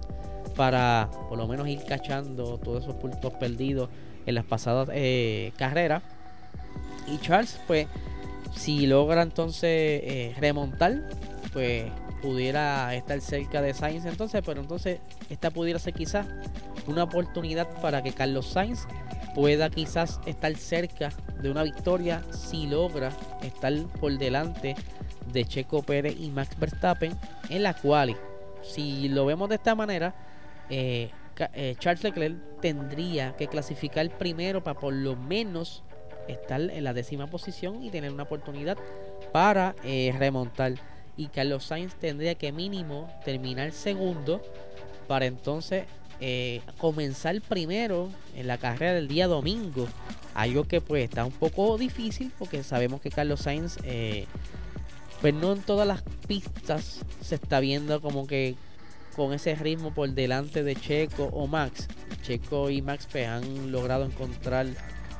para 0.58 1.08
por 1.28 1.38
lo 1.38 1.46
menos 1.46 1.68
ir 1.68 1.84
cachando 1.84 2.58
todos 2.58 2.82
esos 2.82 2.96
puntos 2.96 3.32
perdidos 3.34 3.88
en 4.26 4.34
las 4.34 4.44
pasadas 4.44 4.88
eh, 4.92 5.52
carreras. 5.56 6.02
Y 7.06 7.16
Charles, 7.18 7.60
pues, 7.68 7.86
si 8.56 8.88
logra 8.88 9.22
entonces 9.22 9.62
eh, 9.62 10.34
remontar, 10.40 11.10
pues 11.52 11.84
pudiera 12.20 12.92
estar 12.96 13.20
cerca 13.20 13.62
de 13.62 13.72
Sainz 13.72 14.04
entonces, 14.04 14.42
pero 14.44 14.60
entonces 14.60 14.98
esta 15.30 15.52
pudiera 15.52 15.78
ser 15.78 15.94
quizás 15.94 16.26
una 16.88 17.04
oportunidad 17.04 17.68
para 17.80 18.02
que 18.02 18.10
Carlos 18.12 18.48
Sainz 18.48 18.80
pueda 19.36 19.70
quizás 19.70 20.18
estar 20.26 20.52
cerca 20.56 21.12
de 21.40 21.52
una 21.52 21.62
victoria 21.62 22.24
si 22.32 22.66
logra 22.66 23.12
estar 23.42 23.72
por 24.00 24.18
delante 24.18 24.74
de 25.32 25.44
Checo 25.44 25.84
Pérez 25.84 26.16
y 26.18 26.30
Max 26.30 26.58
Verstappen 26.58 27.16
en 27.48 27.62
la 27.62 27.74
cual 27.74 28.16
si 28.62 29.08
lo 29.08 29.24
vemos 29.24 29.48
de 29.48 29.54
esta 29.54 29.76
manera 29.76 30.27
eh, 30.70 31.10
eh, 31.54 31.76
Charles 31.78 32.02
Leclerc 32.02 32.36
tendría 32.60 33.36
que 33.36 33.48
clasificar 33.48 34.08
primero 34.18 34.62
para 34.62 34.78
por 34.78 34.92
lo 34.92 35.16
menos 35.16 35.82
estar 36.26 36.60
en 36.60 36.84
la 36.84 36.92
décima 36.92 37.28
posición 37.28 37.82
y 37.82 37.90
tener 37.90 38.12
una 38.12 38.24
oportunidad 38.24 38.76
para 39.32 39.74
eh, 39.84 40.14
remontar. 40.18 40.74
Y 41.16 41.28
Carlos 41.28 41.64
Sainz 41.64 41.94
tendría 41.94 42.34
que 42.36 42.52
mínimo 42.52 43.10
terminar 43.24 43.72
segundo 43.72 44.42
para 45.06 45.26
entonces 45.26 45.84
comenzar 46.78 47.40
primero 47.40 48.10
en 48.34 48.48
la 48.48 48.58
carrera 48.58 48.94
del 48.94 49.06
día 49.06 49.28
domingo. 49.28 49.86
Algo 50.34 50.64
que 50.64 50.80
pues 50.80 51.04
está 51.04 51.24
un 51.24 51.32
poco 51.32 51.78
difícil 51.78 52.32
porque 52.38 52.62
sabemos 52.64 53.00
que 53.00 53.10
Carlos 53.10 53.40
Sainz 53.40 53.78
pues 55.20 55.34
no 55.34 55.52
en 55.52 55.62
todas 55.62 55.86
las 55.86 56.02
pistas 56.26 57.00
se 57.20 57.36
está 57.36 57.60
viendo 57.60 58.00
como 58.00 58.26
que 58.26 58.56
con 59.18 59.32
ese 59.32 59.56
ritmo 59.56 59.90
por 59.90 60.08
delante 60.10 60.62
de 60.62 60.76
Checo 60.76 61.24
o 61.24 61.48
Max. 61.48 61.88
Checo 62.22 62.70
y 62.70 62.82
Max 62.82 63.08
pues, 63.10 63.26
han 63.26 63.72
logrado 63.72 64.04
encontrar, 64.04 64.68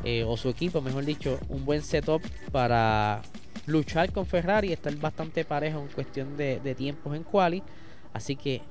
eh, 0.04 0.22
o 0.22 0.36
su 0.36 0.48
equipo, 0.48 0.80
mejor 0.80 1.04
dicho, 1.04 1.40
un 1.48 1.64
buen 1.64 1.82
setup 1.82 2.22
para 2.52 3.22
luchar 3.66 4.12
con 4.12 4.24
Ferrari, 4.24 4.72
estar 4.72 4.94
bastante 4.94 5.44
parejo 5.44 5.80
en 5.80 5.88
cuestión 5.88 6.36
de, 6.36 6.74
tiempos 6.76 7.16
en 7.16 7.24
quali. 7.24 7.60
Así 8.12 8.36
que 8.36 8.62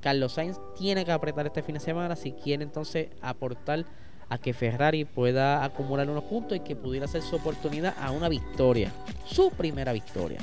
Carlos 0.00 0.32
Sainz 0.32 0.58
tiene 0.76 1.04
que 1.04 1.12
apretar 1.12 1.46
este 1.46 1.62
fin 1.62 1.74
de 1.74 1.80
semana 1.80 2.16
si 2.16 2.32
quiere 2.32 2.64
entonces 2.64 3.06
aportar 3.20 3.86
a 4.28 4.38
que 4.38 4.52
Ferrari 4.52 5.04
pueda 5.04 5.62
acumular 5.62 6.10
unos 6.10 6.24
puntos 6.24 6.56
y 6.56 6.60
que 6.60 6.74
pudiera 6.74 7.06
ser 7.06 7.22
su 7.22 7.36
oportunidad 7.36 7.94
a 8.00 8.10
una 8.10 8.28
victoria, 8.28 8.90
su 9.26 9.52
primera 9.52 9.92
victoria. 9.92 10.40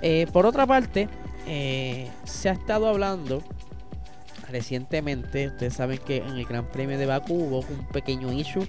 Eh, 0.00 0.26
por 0.32 0.46
otra 0.46 0.66
parte, 0.66 1.06
eh, 1.48 2.10
se 2.24 2.50
ha 2.50 2.52
estado 2.52 2.88
hablando 2.88 3.42
recientemente, 4.50 5.48
ustedes 5.48 5.74
saben 5.74 5.98
que 5.98 6.18
en 6.18 6.36
el 6.36 6.44
Gran 6.44 6.66
Premio 6.66 6.98
de 6.98 7.06
Bakú 7.06 7.34
hubo 7.34 7.58
un 7.60 7.86
pequeño 7.92 8.32
issue 8.32 8.66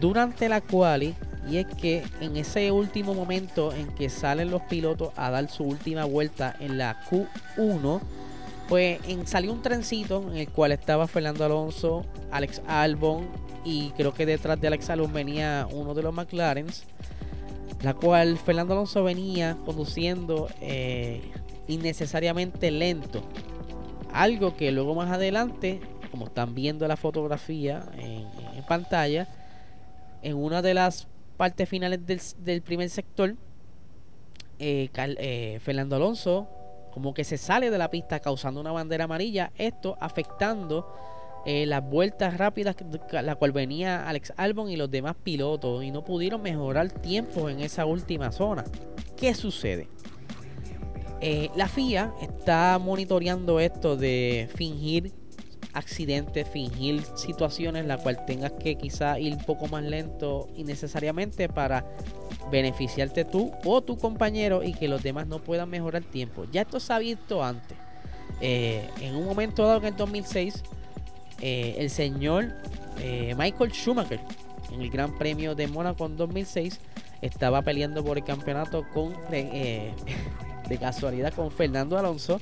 durante 0.00 0.48
la 0.48 0.60
quali 0.60 1.14
y 1.48 1.58
es 1.58 1.66
que 1.66 2.02
en 2.20 2.36
ese 2.36 2.72
último 2.72 3.14
momento 3.14 3.72
en 3.72 3.88
que 3.88 4.08
salen 4.08 4.50
los 4.50 4.62
pilotos 4.62 5.12
a 5.16 5.30
dar 5.30 5.50
su 5.50 5.64
última 5.64 6.04
vuelta 6.04 6.56
en 6.60 6.78
la 6.78 6.98
Q1, 7.10 8.00
pues 8.68 9.00
en, 9.06 9.26
salió 9.26 9.52
un 9.52 9.60
trencito 9.60 10.24
en 10.30 10.38
el 10.38 10.48
cual 10.48 10.72
estaba 10.72 11.06
Fernando 11.06 11.44
Alonso, 11.44 12.06
Alex 12.30 12.62
Albon 12.66 13.28
y 13.64 13.90
creo 13.90 14.14
que 14.14 14.24
detrás 14.24 14.58
de 14.60 14.68
Alex 14.68 14.88
Albon 14.90 15.12
venía 15.12 15.68
uno 15.70 15.92
de 15.92 16.02
los 16.02 16.14
McLarens, 16.14 16.84
la 17.82 17.92
cual 17.92 18.38
Fernando 18.38 18.72
Alonso 18.72 19.04
venía 19.04 19.58
conduciendo 19.66 20.48
eh, 20.62 21.20
innecesariamente 21.68 22.70
lento 22.70 23.22
algo 24.14 24.56
que 24.56 24.70
luego 24.70 24.94
más 24.94 25.10
adelante, 25.10 25.80
como 26.10 26.26
están 26.26 26.54
viendo 26.54 26.86
la 26.86 26.96
fotografía 26.96 27.84
en, 27.98 28.24
pantalla, 28.66 29.28
en 30.22 30.36
una 30.36 30.62
de 30.62 30.72
las 30.72 31.08
partes 31.36 31.68
finales 31.68 32.00
del, 32.38 32.62
primer 32.62 32.88
sector, 32.88 33.34
eh, 34.60 34.88
eh, 34.94 35.58
Fernando 35.62 35.96
Alonso 35.96 36.48
como 36.94 37.12
que 37.12 37.24
se 37.24 37.38
sale 37.38 37.70
de 37.70 37.76
la 37.76 37.90
pista 37.90 38.20
causando 38.20 38.60
una 38.60 38.70
bandera 38.70 39.04
amarilla, 39.04 39.50
esto 39.58 39.96
afectando 39.98 40.94
eh, 41.44 41.66
las 41.66 41.82
vueltas 41.84 42.38
rápidas, 42.38 42.76
la 43.10 43.34
cual 43.34 43.50
venía 43.50 44.08
Alex 44.08 44.32
Albon 44.36 44.70
y 44.70 44.76
los 44.76 44.88
demás 44.88 45.16
pilotos 45.20 45.82
y 45.82 45.90
no 45.90 46.04
pudieron 46.04 46.40
mejorar 46.40 46.92
tiempo 46.92 47.50
en 47.50 47.58
esa 47.58 47.84
última 47.84 48.30
zona. 48.30 48.62
¿Qué 49.16 49.34
sucede? 49.34 49.88
Eh, 51.26 51.50
la 51.56 51.68
FIA 51.68 52.12
está 52.20 52.78
monitoreando 52.78 53.58
esto 53.58 53.96
de 53.96 54.46
fingir 54.56 55.10
accidentes, 55.72 56.46
fingir 56.46 57.02
situaciones 57.16 57.80
en 57.80 57.88
las 57.88 58.02
cuales 58.02 58.26
tengas 58.26 58.52
que 58.52 58.74
quizá 58.74 59.18
ir 59.18 59.32
un 59.32 59.42
poco 59.42 59.66
más 59.68 59.82
lento 59.84 60.48
innecesariamente 60.54 61.48
para 61.48 61.86
beneficiarte 62.50 63.24
tú 63.24 63.52
o 63.64 63.80
tu 63.80 63.96
compañero 63.96 64.62
y 64.62 64.74
que 64.74 64.86
los 64.86 65.02
demás 65.02 65.26
no 65.26 65.38
puedan 65.38 65.70
mejorar 65.70 66.02
el 66.02 66.10
tiempo. 66.10 66.44
Ya 66.52 66.60
esto 66.60 66.78
se 66.78 66.92
ha 66.92 66.98
visto 66.98 67.42
antes. 67.42 67.78
Eh, 68.42 68.86
en 69.00 69.16
un 69.16 69.24
momento 69.24 69.66
dado 69.66 69.78
en 69.78 69.86
el 69.86 69.96
2006, 69.96 70.62
eh, 71.40 71.76
el 71.78 71.88
señor 71.88 72.52
Michael 73.34 73.72
Schumacher 73.72 74.20
en 74.70 74.82
el 74.82 74.90
Gran 74.90 75.16
Premio 75.16 75.54
de 75.54 75.68
Mónaco 75.68 76.04
en 76.04 76.18
2006 76.18 76.80
estaba 77.22 77.62
peleando 77.62 78.04
por 78.04 78.18
el 78.18 78.24
campeonato 78.24 78.84
con 78.92 79.14
de 80.68 80.78
casualidad 80.78 81.32
con 81.34 81.50
Fernando 81.50 81.98
Alonso 81.98 82.40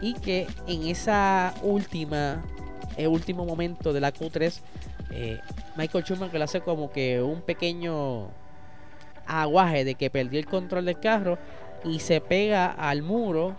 y 0.00 0.14
que 0.14 0.46
en 0.66 0.86
esa 0.86 1.54
última 1.62 2.42
el 2.96 3.08
último 3.08 3.44
momento 3.44 3.92
de 3.92 4.00
la 4.00 4.12
Q3 4.12 4.60
eh, 5.10 5.40
Michael 5.76 6.04
Schumacher 6.04 6.38
le 6.38 6.44
hace 6.44 6.60
como 6.60 6.90
que 6.90 7.22
un 7.22 7.40
pequeño 7.42 8.28
aguaje 9.26 9.84
de 9.84 9.94
que 9.94 10.10
perdió 10.10 10.38
el 10.38 10.46
control 10.46 10.84
del 10.84 10.98
carro 10.98 11.38
y 11.84 12.00
se 12.00 12.20
pega 12.20 12.66
al 12.66 13.02
muro 13.02 13.56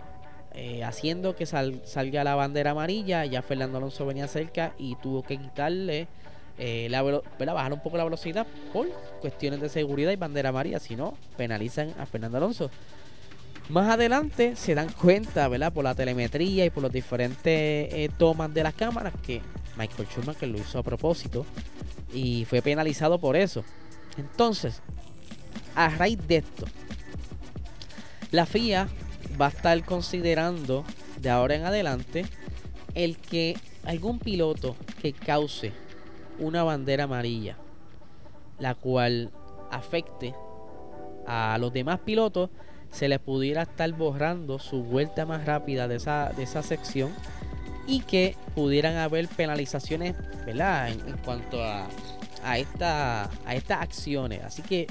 eh, 0.52 0.82
haciendo 0.84 1.36
que 1.36 1.46
salga 1.46 2.24
la 2.24 2.34
bandera 2.34 2.72
amarilla. 2.72 3.24
Ya 3.24 3.42
Fernando 3.42 3.78
Alonso 3.78 4.04
venía 4.06 4.28
cerca 4.28 4.74
y 4.78 4.96
tuvo 4.96 5.22
que 5.22 5.38
quitarle 5.38 6.08
eh, 6.58 6.88
la, 6.90 7.02
bajar 7.02 7.72
un 7.72 7.80
poco 7.80 7.96
la 7.96 8.04
velocidad 8.04 8.46
por 8.72 8.88
cuestiones 9.20 9.60
de 9.60 9.68
seguridad 9.68 10.10
y 10.10 10.16
bandera 10.16 10.50
amarilla. 10.50 10.78
Si 10.78 10.96
no 10.96 11.14
penalizan 11.36 11.94
a 11.98 12.06
Fernando 12.06 12.38
Alonso 12.38 12.70
más 13.70 13.88
adelante 13.88 14.56
se 14.56 14.74
dan 14.74 14.90
cuenta, 14.92 15.46
¿verdad? 15.48 15.72
Por 15.72 15.84
la 15.84 15.94
telemetría 15.94 16.64
y 16.64 16.70
por 16.70 16.82
los 16.82 16.92
diferentes 16.92 17.44
eh, 17.44 18.10
tomas 18.18 18.52
de 18.52 18.62
las 18.62 18.74
cámaras 18.74 19.14
que 19.24 19.40
Michael 19.76 20.08
Schumacher 20.08 20.48
lo 20.48 20.58
hizo 20.58 20.78
a 20.78 20.82
propósito 20.82 21.46
y 22.12 22.44
fue 22.46 22.62
penalizado 22.62 23.18
por 23.18 23.36
eso. 23.36 23.64
Entonces, 24.16 24.82
a 25.74 25.88
raíz 25.88 26.18
de 26.26 26.38
esto, 26.38 26.66
la 28.30 28.46
FIA 28.46 28.88
va 29.40 29.46
a 29.46 29.50
estar 29.50 29.84
considerando 29.84 30.84
de 31.20 31.30
ahora 31.30 31.54
en 31.54 31.64
adelante 31.64 32.26
el 32.94 33.16
que 33.18 33.56
algún 33.84 34.18
piloto 34.18 34.76
que 35.00 35.12
cause 35.12 35.72
una 36.38 36.62
bandera 36.62 37.04
amarilla, 37.04 37.56
la 38.58 38.74
cual 38.74 39.30
afecte 39.70 40.34
a 41.26 41.56
los 41.60 41.72
demás 41.72 42.00
pilotos, 42.00 42.50
se 42.90 43.08
les 43.08 43.18
pudiera 43.18 43.62
estar 43.62 43.90
borrando 43.92 44.58
su 44.58 44.82
vuelta 44.82 45.26
más 45.26 45.44
rápida 45.46 45.88
de 45.88 45.96
esa, 45.96 46.32
de 46.36 46.42
esa 46.42 46.62
sección 46.62 47.12
y 47.86 48.00
que 48.00 48.36
pudieran 48.54 48.96
haber 48.96 49.28
penalizaciones 49.28 50.14
¿verdad? 50.44 50.88
En, 50.90 51.00
cuanto 51.24 51.62
a, 51.62 51.86
a, 52.44 52.58
esta, 52.58 53.24
a 53.44 53.54
estas 53.54 53.82
acciones. 53.82 54.42
Así 54.44 54.62
que 54.62 54.86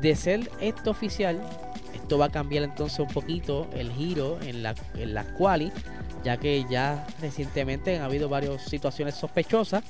de 0.00 0.16
ser 0.16 0.50
esto 0.60 0.90
oficial, 0.90 1.40
esto 1.94 2.18
va 2.18 2.26
a 2.26 2.30
cambiar 2.30 2.64
entonces 2.64 2.98
un 2.98 3.08
poquito 3.08 3.68
el 3.74 3.90
giro 3.92 4.38
en 4.42 4.62
la, 4.62 4.74
en 4.94 5.14
la 5.14 5.24
quali, 5.34 5.72
ya 6.24 6.36
que 6.36 6.64
ya 6.70 7.06
recientemente 7.20 7.96
han 7.96 8.02
habido 8.02 8.28
varias 8.28 8.62
situaciones 8.62 9.14
sospechosas, 9.14 9.82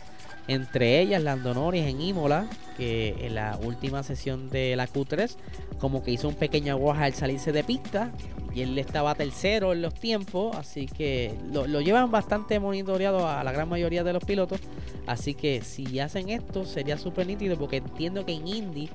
entre 0.51 1.01
ellas 1.01 1.23
Lando 1.23 1.55
Norris 1.55 1.87
en 1.87 2.01
Imola, 2.01 2.49
que 2.77 3.15
en 3.21 3.37
la 3.37 3.57
última 3.63 4.03
sesión 4.03 4.51
de 4.51 4.75
la 4.75 4.89
Q3, 4.89 5.37
como 5.79 6.03
que 6.03 6.11
hizo 6.11 6.27
un 6.27 6.35
pequeño 6.35 6.73
aguaje 6.73 7.05
al 7.05 7.15
salirse 7.15 7.53
de 7.53 7.63
pista, 7.63 8.11
y 8.53 8.63
él 8.63 8.77
estaba 8.77 9.15
tercero 9.15 9.73
en 9.73 9.81
los 9.81 9.95
tiempos, 9.95 10.57
así 10.57 10.87
que 10.87 11.37
lo, 11.53 11.69
lo, 11.69 11.81
llevan 11.81 12.11
bastante 12.11 12.59
monitoreado 12.59 13.29
a 13.29 13.45
la 13.45 13.53
gran 13.53 13.69
mayoría 13.69 14.03
de 14.03 14.13
los 14.13 14.25
pilotos. 14.25 14.59
Así 15.07 15.35
que 15.35 15.63
si 15.63 16.01
hacen 16.01 16.31
esto 16.31 16.65
sería 16.65 16.99
súper 16.99 17.29
nítido 17.29 17.57
porque 17.57 17.77
entiendo 17.77 18.27
que 18.27 18.33
en 18.33 18.49
Indy 18.49 18.91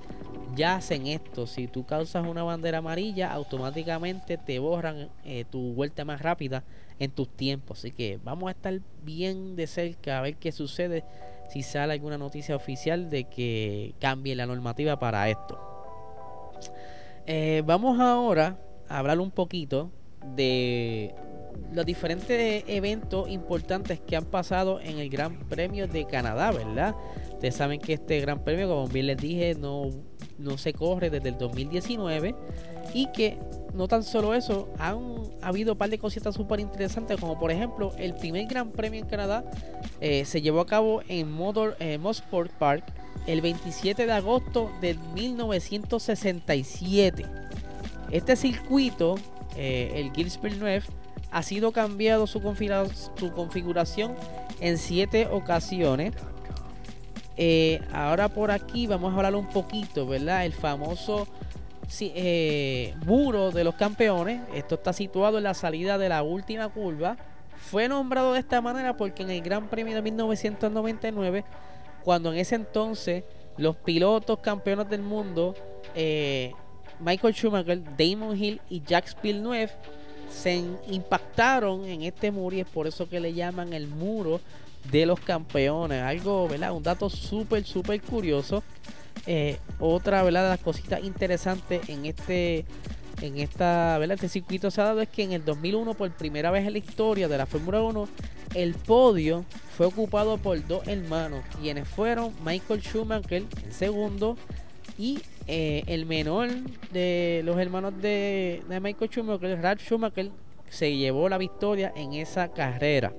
ya 0.55 0.75
hacen 0.75 1.07
esto. 1.07 1.47
Si 1.47 1.67
tú 1.67 1.85
causas 1.85 2.27
una 2.27 2.43
bandera 2.43 2.79
amarilla, 2.79 3.31
automáticamente 3.31 4.38
te 4.38 4.59
borran 4.59 5.07
eh, 5.24 5.45
tu 5.50 5.74
vuelta 5.74 6.03
más 6.03 6.21
rápida 6.21 6.65
en 7.00 7.12
tus 7.12 7.29
tiempos. 7.29 7.79
Así 7.79 7.91
que 7.91 8.19
vamos 8.25 8.50
a 8.50 8.51
estar 8.51 8.77
bien 9.05 9.55
de 9.55 9.67
cerca 9.67 10.19
a 10.19 10.21
ver 10.21 10.35
qué 10.35 10.51
sucede 10.51 11.05
si 11.49 11.63
sale 11.63 11.93
alguna 11.93 12.17
noticia 12.17 12.55
oficial 12.55 13.09
de 13.09 13.25
que 13.25 13.95
cambie 13.99 14.35
la 14.35 14.45
normativa 14.45 14.97
para 14.97 15.29
esto. 15.29 15.59
Eh, 17.25 17.63
vamos 17.65 17.99
ahora 17.99 18.57
a 18.87 18.99
hablar 18.99 19.19
un 19.19 19.31
poquito 19.31 19.91
de 20.35 21.15
los 21.73 21.85
diferentes 21.85 22.63
eventos 22.67 23.29
importantes 23.29 23.99
que 23.99 24.15
han 24.15 24.25
pasado 24.25 24.79
en 24.79 24.99
el 24.99 25.09
Gran 25.09 25.39
Premio 25.47 25.87
de 25.87 26.05
Canadá, 26.05 26.51
¿verdad? 26.51 26.95
Ustedes 27.31 27.55
saben 27.55 27.79
que 27.79 27.93
este 27.93 28.19
Gran 28.19 28.43
Premio, 28.43 28.67
como 28.67 28.87
bien 28.87 29.07
les 29.07 29.17
dije, 29.17 29.55
no 29.55 29.89
no 30.37 30.57
se 30.57 30.73
corre 30.73 31.09
desde 31.09 31.29
el 31.29 31.37
2019 31.37 32.35
y 32.93 33.07
que 33.11 33.37
no 33.75 33.88
tan 33.88 34.03
solo 34.03 34.34
eso, 34.34 34.67
han 34.79 34.98
habido 35.41 35.74
un 35.74 35.77
par 35.77 35.89
de 35.89 35.98
cositas 35.98 36.34
súper 36.34 36.62
interesantes, 36.62 37.20
como 37.20 37.38
por 37.38 37.51
ejemplo 37.51 37.91
el 37.98 38.15
primer 38.15 38.48
Gran 38.48 38.72
Premio 38.72 39.01
en 39.01 39.08
Canadá 39.08 39.44
eh, 40.00 40.24
se 40.25 40.41
llevó 40.41 40.62
a 40.62 40.65
cabo 40.65 41.01
en 41.08 41.32
Motor, 41.32 41.75
eh, 41.79 42.00
Park 42.58 42.84
el 43.27 43.41
27 43.41 44.05
de 44.05 44.13
agosto 44.13 44.72
de 44.82 44.96
1967. 45.13 47.25
Este 48.12 48.36
circuito, 48.36 49.15
eh, 49.58 49.94
el 49.96 50.12
Gillespie 50.13 50.51
9, 50.58 50.84
ha 51.32 51.44
sido 51.44 51.72
cambiado 51.72 52.27
su, 52.27 52.41
configuración 52.41 54.15
en 54.62 54.77
7 54.77 55.27
ocasiones 55.32 56.13
ahora 57.91 58.29
por 58.29 58.51
aquí 58.51 58.88
vamos 58.88 59.12
a 59.12 59.17
hablar 59.17 59.36
un 59.36 59.48
poquito, 59.48 60.08
¿verdad? 60.08 60.46
El 60.46 60.53
famoso 60.53 61.27
eh, 61.99 62.93
muro 63.05 63.51
de 63.51 63.63
los 63.63 63.75
campeones. 63.75 64.41
Esto 64.53 64.75
está 64.75 64.93
situado 64.93 65.37
en 65.37 65.43
la 65.43 65.53
salida 65.53 65.97
de 65.97 66.09
la 66.09 66.23
última 66.23 66.69
curva. 66.69 67.17
Fue 67.57 67.87
nombrado 67.87 68.33
de 68.33 68.39
esta 68.39 68.61
manera 68.61 68.95
porque 68.95 69.24
en 69.24 69.31
el 69.31 69.41
Gran 69.41 69.67
Premio 69.67 69.95
de 69.95 70.01
1999, 70.01 71.43
cuando 72.03 72.31
en 72.31 72.39
ese 72.39 72.55
entonces 72.55 73.24
los 73.57 73.75
pilotos 73.75 74.39
campeones 74.39 74.89
del 74.89 75.01
mundo, 75.01 75.55
eh, 75.95 76.51
Michael 77.00 77.33
Schumacher, 77.33 77.81
Damon 77.98 78.37
Hill 78.37 78.61
y 78.69 78.81
Jacques 78.81 79.15
Villeneuve, 79.21 79.71
se 80.29 80.61
impactaron 80.87 81.85
en 81.85 82.03
este 82.03 82.31
muro 82.31 82.55
y 82.55 82.59
es 82.59 82.67
por 82.67 82.87
eso 82.87 83.07
que 83.07 83.19
le 83.19 83.33
llaman 83.33 83.74
el 83.74 83.87
muro 83.87 84.41
de 84.91 85.05
los 85.05 85.19
campeones. 85.19 86.01
Algo, 86.01 86.48
¿verdad? 86.48 86.74
Un 86.74 86.83
dato 86.83 87.09
súper, 87.09 87.63
súper 87.63 88.01
curioso. 88.01 88.63
Eh, 89.27 89.57
otra, 89.79 90.23
¿verdad? 90.23 90.43
De 90.43 90.49
las 90.49 90.59
cositas 90.59 91.03
interesantes 91.03 91.87
en 91.89 92.05
este 92.05 92.65
en 93.21 93.37
esta, 93.37 93.97
¿verdad? 93.97 94.15
Este 94.15 94.29
circuito 94.29 94.69
se 94.71 94.81
ha 94.81 94.85
dado 94.85 95.01
es 95.01 95.09
que 95.09 95.23
en 95.23 95.31
el 95.31 95.45
2001, 95.45 95.93
por 95.93 96.11
primera 96.11 96.51
vez 96.51 96.65
en 96.65 96.73
la 96.73 96.79
historia 96.79 97.27
de 97.27 97.37
la 97.37 97.45
Fórmula 97.45 97.81
1, 97.81 98.07
el 98.55 98.73
podio 98.73 99.45
fue 99.75 99.85
ocupado 99.85 100.37
por 100.37 100.65
dos 100.67 100.87
hermanos, 100.87 101.43
quienes 101.59 101.87
fueron 101.87 102.33
Michael 102.43 102.81
Schumacher 102.81 103.43
en 103.63 103.71
segundo 103.71 104.37
y 104.97 105.19
eh, 105.47 105.83
el 105.87 106.05
menor 106.05 106.49
de 106.91 107.41
los 107.43 107.57
hermanos 107.57 107.93
de, 108.01 108.63
Michael 108.81 109.11
Schumacher, 109.11 109.61
Ralph 109.61 109.81
Schumacher, 109.81 110.31
se 110.69 110.95
llevó 110.95 111.29
la 111.29 111.37
victoria 111.37 111.93
en 111.95 112.13
esa 112.13 112.51
carrera. 112.51 113.13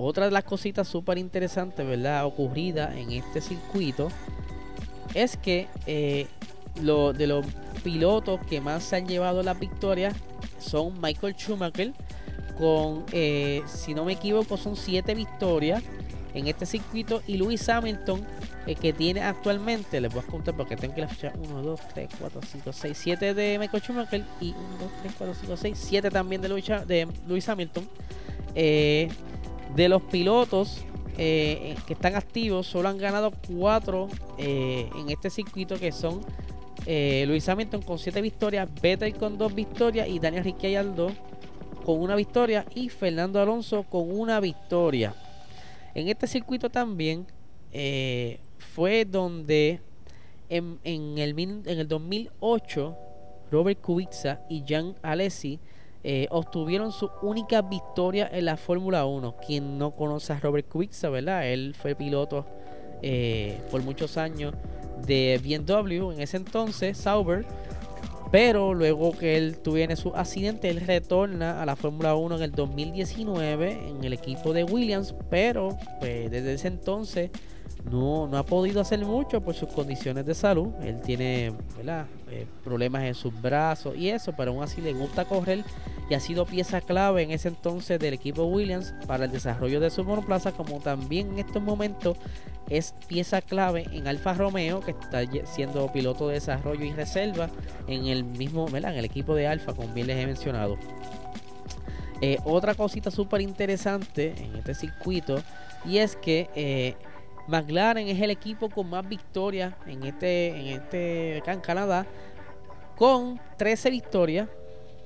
Otra 0.00 0.26
de 0.26 0.30
las 0.30 0.44
cositas 0.44 0.88
súper 0.88 1.18
interesantes, 1.18 1.86
¿verdad? 1.86 2.24
Ocurrida 2.24 2.96
en 2.98 3.12
este 3.12 3.40
circuito 3.40 4.08
es 5.14 5.36
que 5.36 5.68
eh, 5.86 6.26
lo, 6.82 7.12
de 7.12 7.26
los 7.26 7.44
pilotos 7.82 8.40
que 8.46 8.60
más 8.60 8.84
se 8.84 8.96
han 8.96 9.06
llevado 9.06 9.42
la 9.42 9.54
victoria 9.54 10.12
son 10.58 11.00
Michael 11.00 11.34
Schumacher 11.34 11.92
con, 12.58 13.04
eh, 13.12 13.62
si 13.66 13.94
no 13.94 14.04
me 14.04 14.12
equivoco, 14.12 14.56
son 14.56 14.76
siete 14.76 15.14
victorias 15.14 15.82
en 16.34 16.46
este 16.46 16.66
circuito 16.66 17.22
y 17.26 17.36
Lewis 17.36 17.68
Hamilton 17.68 18.24
eh, 18.66 18.74
que 18.74 18.92
tiene 18.92 19.22
actualmente, 19.22 20.00
les 20.00 20.12
voy 20.12 20.22
a 20.22 20.26
contar 20.26 20.54
porque 20.54 20.76
tengo 20.76 20.94
que 20.94 21.00
la 21.00 21.08
fecha 21.08 21.32
1, 21.36 21.62
2, 21.62 21.80
3, 21.94 22.08
4, 22.20 22.40
5, 22.52 22.72
6, 22.72 22.98
7 23.00 23.34
de 23.34 23.58
Michael 23.58 23.82
Schumacher 23.82 24.24
y 24.40 24.50
1, 24.50 24.58
2, 24.80 24.90
3, 25.02 25.14
4, 25.18 25.36
5, 25.40 25.56
6, 25.56 25.78
7 25.80 26.10
también 26.10 26.42
de 26.42 26.48
Lewis, 26.48 26.66
de 26.86 27.08
Lewis 27.26 27.48
Hamilton. 27.48 27.88
Eh, 28.54 29.08
de 29.74 29.88
los 29.88 30.02
pilotos 30.02 30.84
eh, 31.18 31.76
que 31.86 31.92
están 31.92 32.14
activos, 32.14 32.66
solo 32.66 32.88
han 32.88 32.98
ganado 32.98 33.32
cuatro 33.46 34.08
eh, 34.38 34.88
en 34.96 35.10
este 35.10 35.28
circuito 35.28 35.78
que 35.78 35.92
son 35.92 36.20
eh, 36.86 37.24
Luis 37.26 37.48
Hamilton 37.48 37.82
con 37.82 37.98
siete 37.98 38.20
victorias, 38.20 38.68
Vettel 38.80 39.14
con 39.16 39.36
dos 39.36 39.54
victorias 39.54 40.08
y 40.08 40.18
Daniel 40.18 40.44
Ricciardo 40.44 41.12
con 41.84 42.00
una 42.00 42.14
victoria 42.14 42.64
y 42.74 42.88
Fernando 42.88 43.40
Alonso 43.40 43.82
con 43.82 44.10
una 44.10 44.40
victoria. 44.40 45.14
En 45.94 46.08
este 46.08 46.26
circuito 46.26 46.70
también 46.70 47.26
fue 48.74 49.04
donde 49.04 49.80
en, 50.48 50.78
el, 50.84 51.38
en 51.38 51.62
el 51.66 51.88
2008 51.88 52.96
Robert 53.50 53.80
Kubica 53.80 54.40
y 54.48 54.64
Jan 54.66 54.94
Alesi 55.02 55.58
eh, 56.02 56.26
obtuvieron 56.30 56.92
su 56.92 57.10
única 57.22 57.60
victoria 57.62 58.28
en 58.32 58.46
la 58.46 58.56
Fórmula 58.56 59.04
1. 59.04 59.36
Quien 59.46 59.78
no 59.78 59.90
conoce 59.92 60.32
a 60.32 60.40
Robert 60.40 60.68
Kubica, 60.68 61.10
¿verdad? 61.10 61.46
Él 61.46 61.74
fue 61.78 61.94
piloto 61.94 62.46
eh, 63.02 63.60
por 63.70 63.82
muchos 63.82 64.16
años 64.16 64.54
de 65.06 65.40
BMW 65.42 66.12
en 66.12 66.20
ese 66.20 66.38
entonces, 66.38 66.96
Sauber. 66.96 67.44
Pero 68.30 68.74
luego 68.74 69.10
que 69.12 69.36
él 69.36 69.58
tuviera 69.58 69.96
su 69.96 70.10
accidente, 70.10 70.70
él 70.70 70.80
retorna 70.80 71.60
a 71.60 71.66
la 71.66 71.74
Fórmula 71.74 72.14
1 72.14 72.36
en 72.36 72.42
el 72.42 72.52
2019 72.52 73.88
en 73.88 74.04
el 74.04 74.12
equipo 74.12 74.52
de 74.52 74.64
Williams. 74.64 75.14
Pero 75.28 75.76
pues, 75.98 76.30
desde 76.30 76.54
ese 76.54 76.68
entonces 76.68 77.30
no, 77.84 78.26
no 78.28 78.36
ha 78.36 78.44
podido 78.44 78.80
hacer 78.80 79.04
mucho 79.04 79.40
por 79.40 79.54
sus 79.54 79.68
condiciones 79.70 80.26
de 80.26 80.34
salud. 80.34 80.68
Él 80.82 81.00
tiene 81.00 81.52
eh, 82.30 82.46
problemas 82.62 83.04
en 83.04 83.14
sus 83.14 83.38
brazos 83.40 83.96
y 83.96 84.10
eso, 84.10 84.32
pero 84.36 84.52
aún 84.52 84.62
así 84.62 84.80
le 84.80 84.92
gusta 84.92 85.24
correr 85.24 85.64
y 86.08 86.14
ha 86.14 86.20
sido 86.20 86.44
pieza 86.44 86.80
clave 86.80 87.22
en 87.22 87.30
ese 87.30 87.48
entonces 87.48 87.98
del 87.98 88.14
equipo 88.14 88.44
Williams 88.44 88.94
para 89.06 89.24
el 89.24 89.32
desarrollo 89.32 89.80
de 89.80 89.90
su 89.90 90.04
monoplaza, 90.04 90.52
como 90.52 90.80
también 90.80 91.32
en 91.32 91.38
estos 91.38 91.62
momentos 91.62 92.16
es 92.68 92.94
pieza 93.08 93.40
clave 93.40 93.86
en 93.92 94.06
Alfa 94.06 94.34
Romeo, 94.34 94.80
que 94.80 94.92
está 94.92 95.22
siendo 95.46 95.90
piloto 95.92 96.28
de 96.28 96.34
desarrollo 96.34 96.84
y 96.84 96.92
reserva 96.92 97.48
en 97.86 98.06
el 98.06 98.24
mismo, 98.24 98.68
en 98.68 98.84
el 98.84 99.04
equipo 99.04 99.34
de 99.34 99.46
Alfa, 99.46 99.74
como 99.74 99.92
bien 99.92 100.06
les 100.06 100.18
he 100.18 100.26
mencionado. 100.26 100.76
Eh, 102.20 102.38
otra 102.44 102.74
cosita 102.74 103.10
súper 103.10 103.40
interesante 103.40 104.34
en 104.36 104.56
este 104.56 104.74
circuito 104.74 105.42
y 105.86 105.98
es 105.98 106.16
que 106.16 106.50
eh, 106.54 106.94
McLaren 107.50 108.08
es 108.08 108.20
el 108.20 108.30
equipo 108.30 108.70
con 108.70 108.88
más 108.88 109.06
victorias 109.08 109.74
en 109.86 110.04
este, 110.04 110.48
en 110.48 110.66
este 110.68 111.38
en 111.38 111.60
Canadá, 111.60 112.06
con 112.96 113.40
13 113.58 113.90
victorias. 113.90 114.48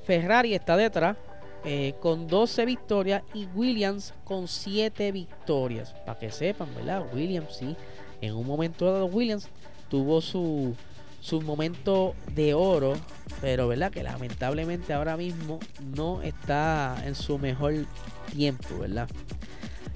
Ferrari 0.04 0.54
está 0.54 0.76
detrás 0.76 1.16
eh, 1.64 1.94
con 2.00 2.28
12 2.28 2.66
victorias 2.66 3.22
y 3.33 3.46
Williams 3.54 4.12
con 4.24 4.46
7 4.46 5.11
victorias. 5.12 5.94
Para 6.04 6.18
que 6.18 6.30
sepan, 6.30 6.68
¿verdad? 6.74 7.07
Williams 7.14 7.57
sí, 7.57 7.74
en 8.20 8.35
un 8.35 8.46
momento 8.46 8.92
dado 8.92 9.07
Williams 9.07 9.48
tuvo 9.88 10.20
su, 10.20 10.74
su 11.20 11.40
momento 11.40 12.14
de 12.35 12.52
oro, 12.52 12.92
pero 13.40 13.66
¿verdad? 13.68 13.90
Que 13.90 14.02
lamentablemente 14.02 14.92
ahora 14.92 15.16
mismo 15.16 15.59
no 15.96 16.20
está 16.20 17.02
en 17.07 17.14
su 17.14 17.38
mejor 17.38 17.87
tiempo, 18.30 18.80
¿verdad? 18.80 19.09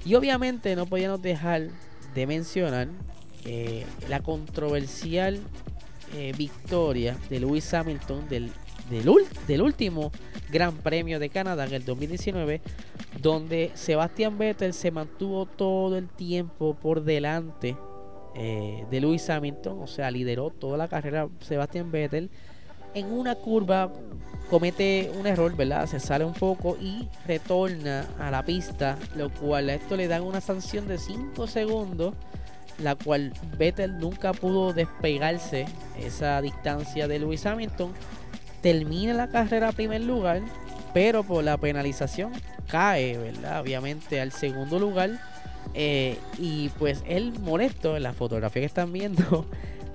Y 0.05 0.15
obviamente 0.15 0.75
no 0.75 0.87
podíamos 0.87 1.21
dejar 1.21 1.69
de 2.13 2.27
mencionar 2.27 2.87
eh, 3.45 3.85
la 4.07 4.21
controversial 4.21 5.39
eh, 6.15 6.33
victoria 6.37 7.17
de 7.29 7.39
Lewis 7.39 7.73
Hamilton 7.73 8.27
del, 8.27 8.51
del, 8.89 9.61
último 9.61 10.11
Gran 10.51 10.75
Premio 10.77 11.19
de 11.19 11.29
Canadá 11.29 11.65
en 11.65 11.73
el 11.73 11.85
2019, 11.85 12.61
donde 13.21 13.71
Sebastián 13.75 14.37
Vettel 14.37 14.73
se 14.73 14.91
mantuvo 14.91 15.45
todo 15.45 15.97
el 15.97 16.09
tiempo 16.09 16.73
por 16.73 17.03
delante 17.03 17.77
eh, 18.35 18.85
de 18.89 19.01
Lewis 19.01 19.29
Hamilton, 19.29 19.81
o 19.81 19.87
sea, 19.87 20.09
lideró 20.11 20.49
toda 20.49 20.77
la 20.77 20.87
carrera 20.87 21.29
Sebastián 21.39 21.91
Vettel. 21.91 22.29
En 22.93 23.11
una 23.11 23.35
curva 23.35 23.91
comete 24.49 25.11
un 25.17 25.27
error, 25.27 25.55
¿verdad? 25.55 25.85
Se 25.85 25.99
sale 25.99 26.25
un 26.25 26.33
poco 26.33 26.77
y 26.81 27.07
retorna 27.27 28.05
a 28.19 28.31
la 28.31 28.43
pista, 28.43 28.97
lo 29.15 29.29
cual 29.29 29.69
a 29.69 29.75
esto 29.75 29.95
le 29.95 30.07
dan 30.07 30.23
una 30.23 30.41
sanción 30.41 30.87
de 30.87 30.97
5 30.97 31.47
segundos 31.47 32.13
la 32.81 32.95
cual 32.95 33.33
Vettel 33.57 33.99
nunca 33.99 34.33
pudo 34.33 34.73
despegarse 34.73 35.65
esa 35.99 36.41
distancia 36.41 37.07
de 37.07 37.19
Lewis 37.19 37.45
Hamilton. 37.45 37.91
Termina 38.61 39.13
la 39.13 39.27
carrera 39.27 39.69
a 39.69 39.71
primer 39.71 40.01
lugar, 40.01 40.41
pero 40.93 41.23
por 41.23 41.43
la 41.43 41.57
penalización 41.57 42.31
cae, 42.67 43.17
¿verdad? 43.17 43.61
Obviamente 43.61 44.21
al 44.21 44.31
segundo 44.31 44.79
lugar. 44.79 45.11
Eh, 45.75 46.17
y 46.37 46.69
pues 46.79 47.03
él 47.05 47.33
molesto 47.41 47.95
en 47.95 48.03
la 48.03 48.13
fotografía 48.13 48.61
que 48.61 48.65
están 48.65 48.91
viendo, 48.91 49.45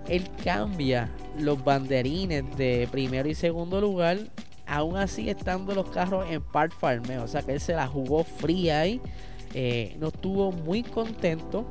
él 0.09 0.29
cambia 0.43 1.11
los 1.39 1.63
banderines 1.63 2.45
de 2.57 2.89
primero 2.91 3.29
y 3.29 3.35
segundo 3.35 3.81
lugar, 3.81 4.19
aún 4.67 4.97
así 4.97 5.29
estando 5.29 5.75
los 5.75 5.91
carros 5.91 6.27
en 6.31 6.43
part 6.43 6.73
farme, 6.73 7.19
o 7.19 7.29
sea 7.29 7.43
que 7.43 7.53
él 7.53 7.61
se 7.61 7.75
la 7.75 7.87
jugó 7.87 8.25
fría 8.25 8.81
ahí, 8.81 9.01
eh, 9.55 9.97
no 10.01 10.09
estuvo 10.09 10.53
muy 10.53 10.83
contento 10.83 11.67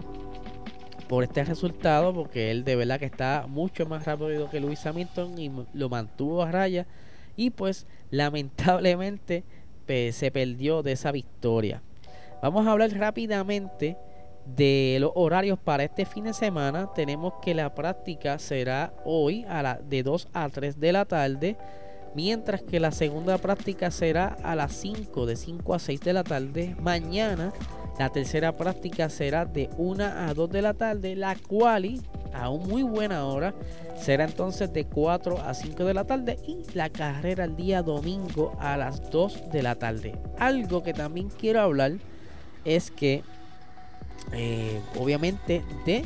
por 1.08 1.24
este 1.24 1.44
resultado, 1.44 2.14
porque 2.14 2.50
él 2.50 2.64
de 2.64 2.76
verdad 2.76 3.00
que 3.00 3.06
está 3.06 3.46
mucho 3.48 3.86
más 3.86 4.06
rápido 4.06 4.50
que 4.50 4.60
Luis 4.60 4.86
Hamilton 4.86 5.38
y 5.38 5.52
lo 5.74 5.90
mantuvo 5.90 6.42
a 6.42 6.52
raya. 6.52 6.88
Y 7.36 7.50
pues 7.50 7.88
lamentablemente 8.10 9.44
se 9.86 10.32
perdió 10.32 10.82
de 10.82 10.94
esa 10.94 11.12
victoria. 11.12 11.82
Vamos 12.42 12.66
a 12.66 12.72
hablar 12.72 12.92
rápidamente 12.92 13.98
de 14.46 14.98
los 15.00 15.12
horarios 15.16 15.60
para 15.60 15.84
este 15.84 16.06
fin 16.06 16.26
de 16.26 16.34
semana. 16.34 16.90
Tenemos 16.94 17.34
que 17.42 17.54
la 17.54 17.74
práctica 17.74 18.40
será 18.40 18.94
hoy 19.06 19.46
a 19.50 19.62
la 19.64 19.76
de 19.76 20.04
2 20.04 20.28
a 20.34 20.50
3 20.50 20.80
de 20.80 20.92
la 20.92 21.06
tarde. 21.06 21.58
Mientras 22.16 22.62
que 22.62 22.80
la 22.80 22.92
segunda 22.92 23.38
práctica 23.40 23.90
será 23.90 24.38
a 24.44 24.56
las 24.56 24.74
5 24.74 25.26
de 25.26 25.36
5 25.36 25.74
a 25.74 25.80
6 25.80 26.00
de 26.02 26.14
la 26.14 26.24
tarde. 26.24 26.76
Mañana 26.80 27.52
la 27.98 28.10
tercera 28.10 28.52
práctica 28.54 29.10
será 29.10 29.46
de 29.46 29.70
1 29.78 30.04
a 30.04 30.34
2 30.34 30.50
de 30.50 30.62
la 30.62 30.74
tarde, 30.74 31.16
la 31.16 31.36
cual 31.36 32.00
a 32.34 32.50
un 32.50 32.68
muy 32.68 32.82
buena 32.82 33.26
hora 33.26 33.54
será 34.00 34.26
entonces 34.26 34.74
de 34.74 34.86
4 34.86 35.40
a 35.40 35.54
5 35.54 35.86
de 35.86 35.94
la 35.94 36.04
tarde 36.04 36.40
y 36.48 36.64
la 36.74 36.90
carrera 36.90 37.44
el 37.44 37.56
día 37.56 37.84
domingo 37.84 38.56
a 38.60 38.78
las 38.78 39.12
2 39.12 39.52
de 39.52 39.62
la 39.64 39.76
tarde. 39.76 40.16
Algo 40.40 40.82
que 40.82 40.94
también 40.94 41.30
quiero 41.30 41.62
hablar 41.62 41.94
es 42.66 42.90
que 42.90 43.24
eh, 44.34 44.80
obviamente 45.00 45.64
de 45.86 46.06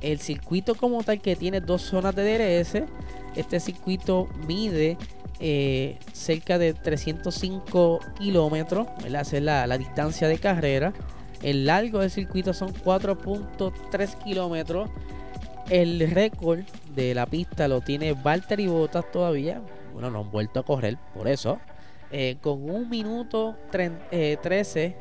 el 0.00 0.18
circuito 0.18 0.74
como 0.74 1.02
tal 1.02 1.20
que 1.20 1.36
tiene 1.36 1.60
dos 1.60 1.82
zonas 1.82 2.14
de 2.14 2.24
DRS, 2.62 2.82
este 3.36 3.60
circuito 3.60 4.28
mide 4.46 4.98
eh, 5.40 5.98
cerca 6.12 6.58
de 6.58 6.74
305 6.74 8.00
kilómetros, 8.18 8.86
es 9.04 9.42
la, 9.42 9.66
la 9.66 9.78
distancia 9.78 10.28
de 10.28 10.38
carrera. 10.38 10.92
El 11.42 11.66
largo 11.66 12.00
del 12.00 12.10
circuito 12.10 12.54
son 12.54 12.72
4.3 12.72 14.22
kilómetros. 14.22 14.88
El 15.68 16.10
récord 16.10 16.60
de 16.94 17.14
la 17.14 17.26
pista 17.26 17.66
lo 17.66 17.80
tiene 17.80 18.12
Valtteri 18.12 18.68
Bottas 18.68 19.10
todavía. 19.10 19.60
Bueno, 19.92 20.10
no 20.10 20.20
han 20.20 20.30
vuelto 20.30 20.60
a 20.60 20.64
correr, 20.64 20.96
por 21.14 21.26
eso. 21.26 21.58
Eh, 22.12 22.36
con 22.40 22.70
un 22.70 22.90
minuto 22.90 23.56
13 23.70 24.00
eh, 24.12 24.96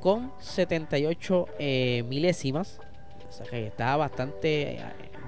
con 0.00 0.32
78 0.40 1.46
eh, 1.58 2.04
milésimas. 2.08 2.80
O 3.28 3.32
sea 3.32 3.46
que 3.46 3.66
está 3.66 3.96
bastante 3.96 4.80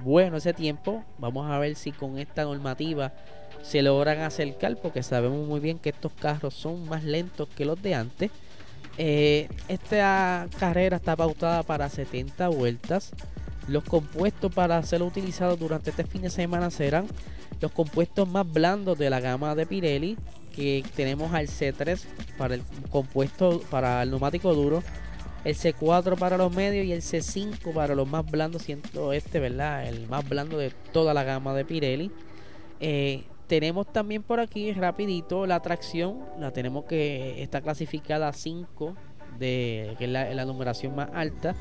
bueno 0.03 0.37
ese 0.37 0.53
tiempo. 0.53 1.03
Vamos 1.17 1.49
a 1.49 1.59
ver 1.59 1.75
si 1.75 1.91
con 1.91 2.17
esta 2.17 2.43
normativa 2.43 3.13
se 3.61 3.81
logran 3.81 4.19
acercar, 4.21 4.77
porque 4.77 5.03
sabemos 5.03 5.47
muy 5.47 5.59
bien 5.59 5.77
que 5.77 5.89
estos 5.89 6.11
carros 6.13 6.53
son 6.53 6.87
más 6.89 7.03
lentos 7.03 7.47
que 7.49 7.65
los 7.65 7.81
de 7.81 7.95
antes. 7.95 8.31
Eh, 8.97 9.47
esta 9.67 10.47
carrera 10.59 10.97
está 10.97 11.15
pautada 11.15 11.63
para 11.63 11.89
70 11.89 12.47
vueltas. 12.49 13.11
Los 13.67 13.83
compuestos 13.83 14.53
para 14.53 14.81
ser 14.83 15.03
utilizados 15.03 15.59
durante 15.59 15.91
este 15.91 16.03
fin 16.03 16.23
de 16.23 16.29
semana 16.29 16.71
serán 16.71 17.07
los 17.61 17.71
compuestos 17.71 18.27
más 18.27 18.51
blandos 18.51 18.97
de 18.97 19.09
la 19.09 19.19
gama 19.19 19.53
de 19.55 19.65
Pirelli, 19.67 20.17
que 20.51 20.83
tenemos 20.95 21.33
al 21.33 21.47
C3 21.47 21.99
para 22.37 22.55
el 22.55 22.63
compuesto 22.89 23.61
para 23.69 24.03
el 24.03 24.09
neumático 24.11 24.53
duro, 24.53 24.83
el 25.43 25.55
C4 25.55 26.17
para 26.17 26.37
los 26.37 26.53
medios 26.53 26.85
y 26.85 26.93
el 26.93 27.01
C5 27.01 27.73
para 27.73 27.95
los 27.95 28.07
más 28.07 28.29
blandos, 28.29 28.63
siendo 28.63 29.13
este, 29.13 29.39
¿verdad? 29.39 29.87
El 29.87 30.07
más 30.07 30.27
blando 30.27 30.57
de 30.57 30.71
toda 30.91 31.13
la 31.13 31.23
gama 31.23 31.53
de 31.53 31.65
Pirelli. 31.65 32.11
Eh, 32.79 33.23
tenemos 33.47 33.91
también 33.91 34.23
por 34.23 34.39
aquí 34.39 34.71
rapidito 34.71 35.45
la 35.45 35.61
tracción, 35.61 36.19
la 36.39 36.51
tenemos 36.51 36.85
que 36.85 37.43
está 37.43 37.59
clasificada 37.59 38.29
a 38.29 38.33
5, 38.33 38.95
de, 39.39 39.95
que 39.97 40.05
es 40.05 40.09
la, 40.09 40.45
numeración 40.45 40.95
más 40.95 41.09
alta. 41.13 41.53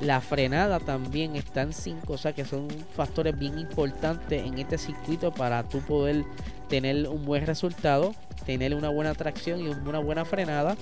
La 0.00 0.20
frenada 0.20 0.80
también 0.80 1.36
está 1.36 1.62
en 1.62 1.74
5, 1.74 2.10
o 2.12 2.16
sea 2.16 2.32
que 2.32 2.44
son 2.44 2.68
factores 2.94 3.38
bien 3.38 3.58
importantes 3.58 4.46
en 4.46 4.58
este 4.58 4.78
circuito 4.78 5.30
para 5.30 5.62
tú 5.68 5.80
poder 5.80 6.24
tener 6.68 7.08
un 7.08 7.24
buen 7.24 7.46
resultado, 7.46 8.14
tener 8.44 8.74
una 8.74 8.88
buena 8.88 9.14
tracción 9.14 9.60
y 9.60 9.68
una 9.68 9.98
buena 9.98 10.24
frenada. 10.24 10.76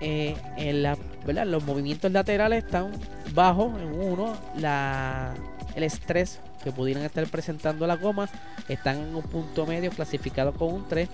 Eh, 0.00 0.34
en 0.56 0.82
la, 0.82 0.96
Los 1.44 1.64
movimientos 1.64 2.10
laterales 2.10 2.64
están 2.64 2.90
bajos 3.34 3.80
en 3.80 4.00
uno, 4.00 4.36
la, 4.56 5.32
el 5.76 5.84
estrés 5.84 6.40
que 6.62 6.72
pudieran 6.72 7.04
estar 7.04 7.24
presentando 7.26 7.86
la 7.86 7.96
goma 7.96 8.28
están 8.68 8.98
en 8.98 9.14
un 9.14 9.22
punto 9.22 9.66
medio 9.66 9.90
clasificado 9.90 10.52
con 10.52 10.72
un 10.72 10.88
3. 10.88 11.08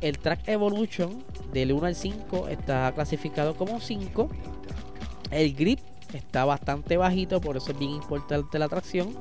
El 0.00 0.18
Track 0.18 0.48
Evolution 0.48 1.24
del 1.52 1.72
1 1.72 1.86
al 1.86 1.94
5 1.94 2.48
está 2.48 2.92
clasificado 2.94 3.54
como 3.54 3.80
5. 3.80 4.28
El 5.30 5.54
grip 5.54 5.80
está 6.12 6.44
bastante 6.44 6.96
bajito, 6.96 7.40
por 7.40 7.56
eso 7.56 7.72
es 7.72 7.78
bien 7.78 7.92
importante 7.92 8.58
la 8.58 8.68
tracción. 8.68 9.14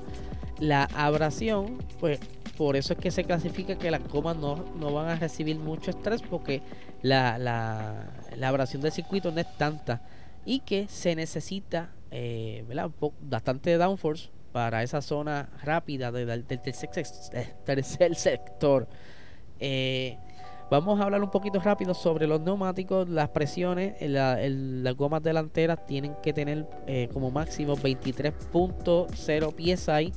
La 0.60 0.84
abrasión, 0.93 1.77
pues 1.99 2.19
por 2.58 2.76
eso 2.76 2.94
es 2.94 3.00
que 3.00 3.12
se 3.12 3.24
clasifica 3.24 3.78
que 3.78 3.92
las 3.92 4.08
gomas 4.08 4.38
no, 4.38 4.66
no 4.80 4.94
van 4.94 5.10
a 5.10 5.16
recibir 5.16 5.58
mucho 5.58 5.92
estrés 5.92 6.22
porque 6.22 6.62
la, 7.02 7.38
la, 7.38 8.12
la, 8.36 8.48
abrasión 8.48 8.82
del 8.82 8.92
circuito 8.92 9.32
no 9.32 9.39
es 9.39 9.58
tanta 9.58 10.02
y 10.46 10.60
que 10.60 10.88
se 10.88 11.16
necesita 11.16 11.92
eh, 12.12 12.66
bastante 13.22 13.78
downforce 13.78 14.30
para 14.52 14.84
esa 14.84 15.02
zona 15.02 15.50
rápida 15.63 16.12
del, 16.12 16.46
tercer, 16.46 18.16
sector. 18.16 18.88
Eh, 19.60 20.18
vamos 20.70 21.00
a 21.00 21.04
hablar 21.04 21.24
un 21.24 21.32
poquito 21.32 21.60
rápido 21.60 21.96
sobre 21.96 22.28
los 22.28 22.39
neumáticos, 22.39 23.10
las 23.10 23.30
presiones. 23.30 23.96
las 24.00 24.96
gomas 24.96 25.24
delanteras 25.24 25.84
tienen 25.88 26.16
que 26.22 26.34
tener 26.34 26.68
eh, 26.86 27.10
como 27.12 27.32
máximo 27.32 27.76
23.0 27.76 29.76
psi, 29.76 30.13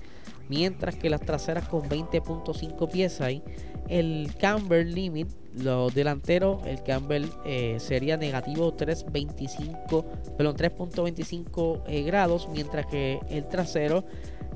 mientras 0.48 0.96
que 0.96 1.10
las 1.10 1.20
traseras 1.20 1.68
con 1.68 1.82
20.5 1.82 3.08
psi. 3.08 3.42
El 3.88 4.34
camber 4.40 4.86
limit, 4.86 5.28
los 5.54 5.94
delanteros, 5.94 6.66
el 6.66 6.82
camber 6.82 7.24
eh, 7.44 7.76
sería 7.78 8.16
negativo 8.16 8.76
3.25, 8.76 10.04
perdón, 10.36 10.56
3.25 10.56 11.82
eh, 11.86 12.02
grados, 12.02 12.48
mientras 12.52 12.86
que 12.86 13.20
el 13.30 13.46
trasero 13.46 14.04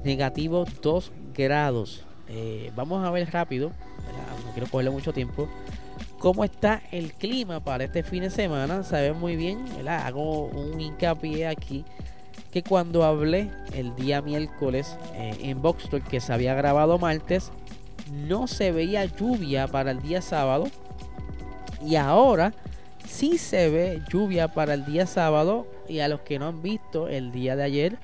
negativo 0.03 0.65
2 0.83 1.13
grados. 1.33 2.05
Eh, 2.29 2.73
vamos 2.75 3.07
a 3.07 3.11
ver 3.11 3.31
rápido, 3.33 3.69
no 3.69 4.53
quiero 4.53 4.69
cogerle 4.69 4.91
mucho 4.91 5.13
tiempo, 5.13 5.49
cómo 6.19 6.45
está 6.45 6.83
el 6.91 7.13
clima 7.13 7.61
para 7.61 7.85
este 7.85 8.03
fin 8.03 8.23
de 8.23 8.31
semana. 8.31 8.83
Sabes 8.83 9.17
muy 9.17 9.37
bien, 9.37 9.65
hago 9.87 10.47
un 10.47 10.81
hincapié 10.81 11.47
aquí 11.47 11.85
que 12.51 12.63
cuando 12.63 13.05
hablé 13.05 13.51
el 13.73 13.95
día 13.95 14.23
miércoles 14.23 14.97
en 15.15 15.63
Boxstore 15.63 16.03
que 16.03 16.21
se 16.21 16.33
había 16.33 16.55
grabado 16.55 16.99
martes, 16.99 17.53
no 18.13 18.47
se 18.47 18.73
veía 18.73 19.05
lluvia 19.05 19.69
para 19.69 19.93
el 19.93 20.01
día 20.01 20.21
sábado. 20.21 20.69
Y 21.85 21.97
ahora 21.97 22.53
sí 23.07 23.39
se 23.39 23.71
ve 23.71 24.03
lluvia 24.09 24.49
para 24.49 24.75
el 24.75 24.85
día 24.85 25.07
sábado 25.07 25.67
y 25.89 26.01
a 26.01 26.09
los 26.09 26.21
que 26.21 26.39
no 26.39 26.49
han 26.49 26.63
visto 26.63 27.09
el 27.09 27.33
día 27.33 27.57
de 27.57 27.63
ayer 27.63 27.99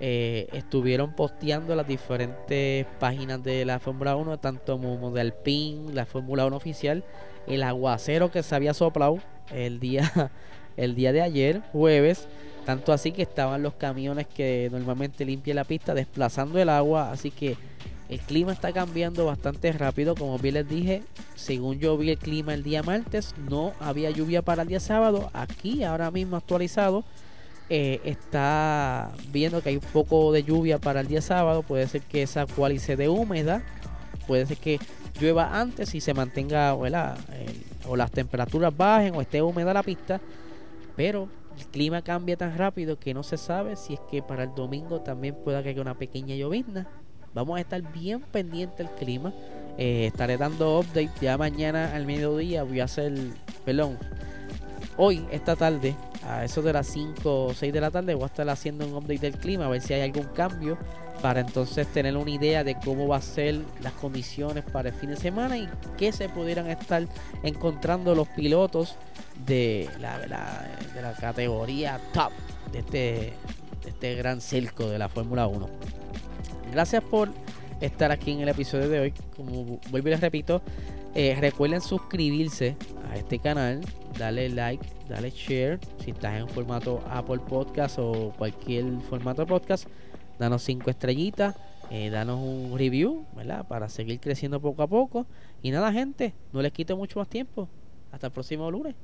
eh, 0.00 0.48
estuvieron 0.52 1.12
posteando 1.12 1.74
las 1.74 1.86
diferentes 1.86 2.86
páginas 3.00 3.42
de 3.42 3.64
la 3.64 3.80
Fórmula 3.80 4.14
1, 4.14 4.38
tanto 4.38 4.78
como 4.78 5.10
de 5.10 5.20
Alpine, 5.22 5.92
la 5.92 6.06
Fórmula 6.06 6.46
1 6.46 6.56
oficial, 6.56 7.04
el 7.48 7.64
aguacero 7.64 8.30
que 8.30 8.44
se 8.44 8.54
había 8.54 8.74
soplado 8.74 9.18
el 9.52 9.80
día, 9.80 10.30
el 10.78 10.94
día 10.94 11.12
de 11.12 11.20
ayer, 11.20 11.60
jueves, 11.72 12.26
tanto 12.64 12.92
así 12.92 13.12
que 13.12 13.22
estaban 13.22 13.62
los 13.62 13.74
camiones 13.74 14.26
que 14.26 14.68
normalmente 14.72 15.24
limpian 15.24 15.56
la 15.56 15.64
pista 15.64 15.94
desplazando 15.94 16.58
el 16.58 16.68
agua, 16.68 17.10
así 17.12 17.30
que 17.30 17.56
el 18.08 18.20
clima 18.20 18.52
está 18.52 18.72
cambiando 18.72 19.26
bastante 19.26 19.70
rápido, 19.72 20.14
como 20.14 20.38
bien 20.38 20.54
les 20.54 20.68
dije, 20.68 21.02
según 21.34 21.78
yo 21.78 21.98
vi 21.98 22.10
el 22.10 22.18
clima 22.18 22.54
el 22.54 22.62
día 22.62 22.82
martes, 22.82 23.34
no 23.50 23.74
había 23.80 24.10
lluvia 24.10 24.40
para 24.40 24.62
el 24.62 24.68
día 24.68 24.80
sábado, 24.80 25.30
aquí 25.34 25.84
ahora 25.84 26.10
mismo 26.10 26.36
actualizado, 26.36 27.04
eh, 27.70 28.00
está 28.04 29.10
viendo 29.30 29.60
que 29.60 29.68
hay 29.68 29.76
un 29.76 29.82
poco 29.92 30.32
de 30.32 30.42
lluvia 30.42 30.78
para 30.78 31.00
el 31.00 31.06
día 31.06 31.20
sábado, 31.20 31.62
puede 31.62 31.86
ser 31.86 32.00
que 32.00 32.22
esa 32.22 32.46
cualice 32.46 32.96
de 32.96 33.10
húmeda, 33.10 33.62
puede 34.26 34.46
ser 34.46 34.56
que 34.56 34.78
llueva 35.20 35.60
antes 35.60 35.94
y 35.94 36.00
se 36.00 36.14
mantenga 36.14 36.74
o 36.74 36.86
las 37.96 38.10
temperaturas 38.10 38.74
bajen 38.74 39.14
o 39.16 39.20
esté 39.20 39.42
húmeda 39.42 39.74
la 39.74 39.82
pista, 39.82 40.20
pero 40.98 41.28
el 41.56 41.64
clima 41.66 42.02
cambia 42.02 42.36
tan 42.36 42.58
rápido 42.58 42.98
que 42.98 43.14
no 43.14 43.22
se 43.22 43.36
sabe 43.36 43.76
si 43.76 43.94
es 43.94 44.00
que 44.10 44.20
para 44.20 44.42
el 44.42 44.54
domingo 44.56 45.00
también 45.00 45.36
pueda 45.36 45.60
haya 45.60 45.80
una 45.80 45.96
pequeña 45.96 46.34
llovizna. 46.34 46.88
Vamos 47.32 47.56
a 47.56 47.60
estar 47.60 47.80
bien 47.92 48.20
pendiente 48.20 48.82
del 48.82 48.90
clima. 48.96 49.32
Eh, 49.78 50.06
estaré 50.06 50.36
dando 50.36 50.80
update 50.80 51.12
ya 51.20 51.38
mañana 51.38 51.94
al 51.94 52.04
mediodía. 52.04 52.64
Voy 52.64 52.80
a 52.80 52.84
hacer, 52.84 53.12
perdón, 53.64 53.96
hoy, 54.96 55.24
esta 55.30 55.54
tarde, 55.54 55.94
a 56.28 56.44
eso 56.44 56.62
de 56.62 56.72
las 56.72 56.86
5 56.88 57.46
o 57.46 57.54
6 57.54 57.72
de 57.72 57.80
la 57.80 57.90
tarde, 57.90 58.14
voy 58.14 58.24
a 58.24 58.26
estar 58.26 58.48
haciendo 58.48 58.86
un 58.86 58.94
update 58.94 59.18
del 59.18 59.38
clima, 59.38 59.66
a 59.66 59.68
ver 59.68 59.80
si 59.80 59.94
hay 59.94 60.02
algún 60.02 60.26
cambio 60.34 60.78
para 61.22 61.40
entonces 61.40 61.86
tener 61.88 62.16
una 62.16 62.30
idea 62.30 62.62
de 62.64 62.76
cómo 62.76 63.08
va 63.08 63.16
a 63.16 63.22
ser 63.22 63.60
las 63.80 63.92
condiciones 63.94 64.64
para 64.64 64.90
el 64.90 64.94
fin 64.94 65.10
de 65.10 65.16
semana 65.16 65.56
y 65.56 65.68
qué 65.96 66.12
se 66.12 66.28
pudieran 66.28 66.68
estar 66.68 67.06
encontrando 67.42 68.14
los 68.14 68.28
pilotos 68.28 68.96
de 69.46 69.88
la, 70.00 70.18
de 70.18 70.28
la, 70.28 71.12
categoría 71.18 72.00
top 72.12 72.32
de 72.72 72.78
este, 72.80 72.98
de 73.84 73.88
este 73.88 74.14
gran 74.14 74.40
circo 74.40 74.88
de 74.88 74.98
la 74.98 75.08
Fórmula 75.08 75.46
1. 75.46 75.68
Gracias 76.72 77.02
por 77.02 77.30
estar 77.80 78.12
aquí 78.12 78.32
en 78.32 78.40
el 78.40 78.48
episodio 78.48 78.88
de 78.88 79.00
hoy. 79.00 79.14
Como 79.36 79.80
vuelvo 79.90 80.08
y 80.08 80.10
les 80.10 80.20
repito, 80.20 80.62
eh, 81.18 81.36
recuerden 81.40 81.80
suscribirse 81.80 82.76
a 83.10 83.16
este 83.16 83.40
canal, 83.40 83.80
dale 84.16 84.48
like, 84.50 84.86
dale 85.08 85.32
share. 85.32 85.80
Si 85.98 86.12
estás 86.12 86.38
en 86.38 86.48
formato 86.48 87.02
Apple 87.10 87.40
Podcast 87.40 87.98
o 87.98 88.32
cualquier 88.38 88.84
formato 89.10 89.42
de 89.42 89.48
podcast, 89.48 89.88
danos 90.38 90.62
5 90.62 90.88
estrellitas, 90.90 91.56
eh, 91.90 92.08
danos 92.10 92.38
un 92.38 92.78
review, 92.78 93.26
¿verdad? 93.34 93.66
Para 93.66 93.88
seguir 93.88 94.20
creciendo 94.20 94.60
poco 94.60 94.80
a 94.84 94.86
poco. 94.86 95.26
Y 95.60 95.72
nada, 95.72 95.92
gente, 95.92 96.34
no 96.52 96.62
les 96.62 96.70
quito 96.70 96.96
mucho 96.96 97.18
más 97.18 97.28
tiempo. 97.28 97.68
Hasta 98.12 98.28
el 98.28 98.32
próximo 98.32 98.70
lunes. 98.70 98.94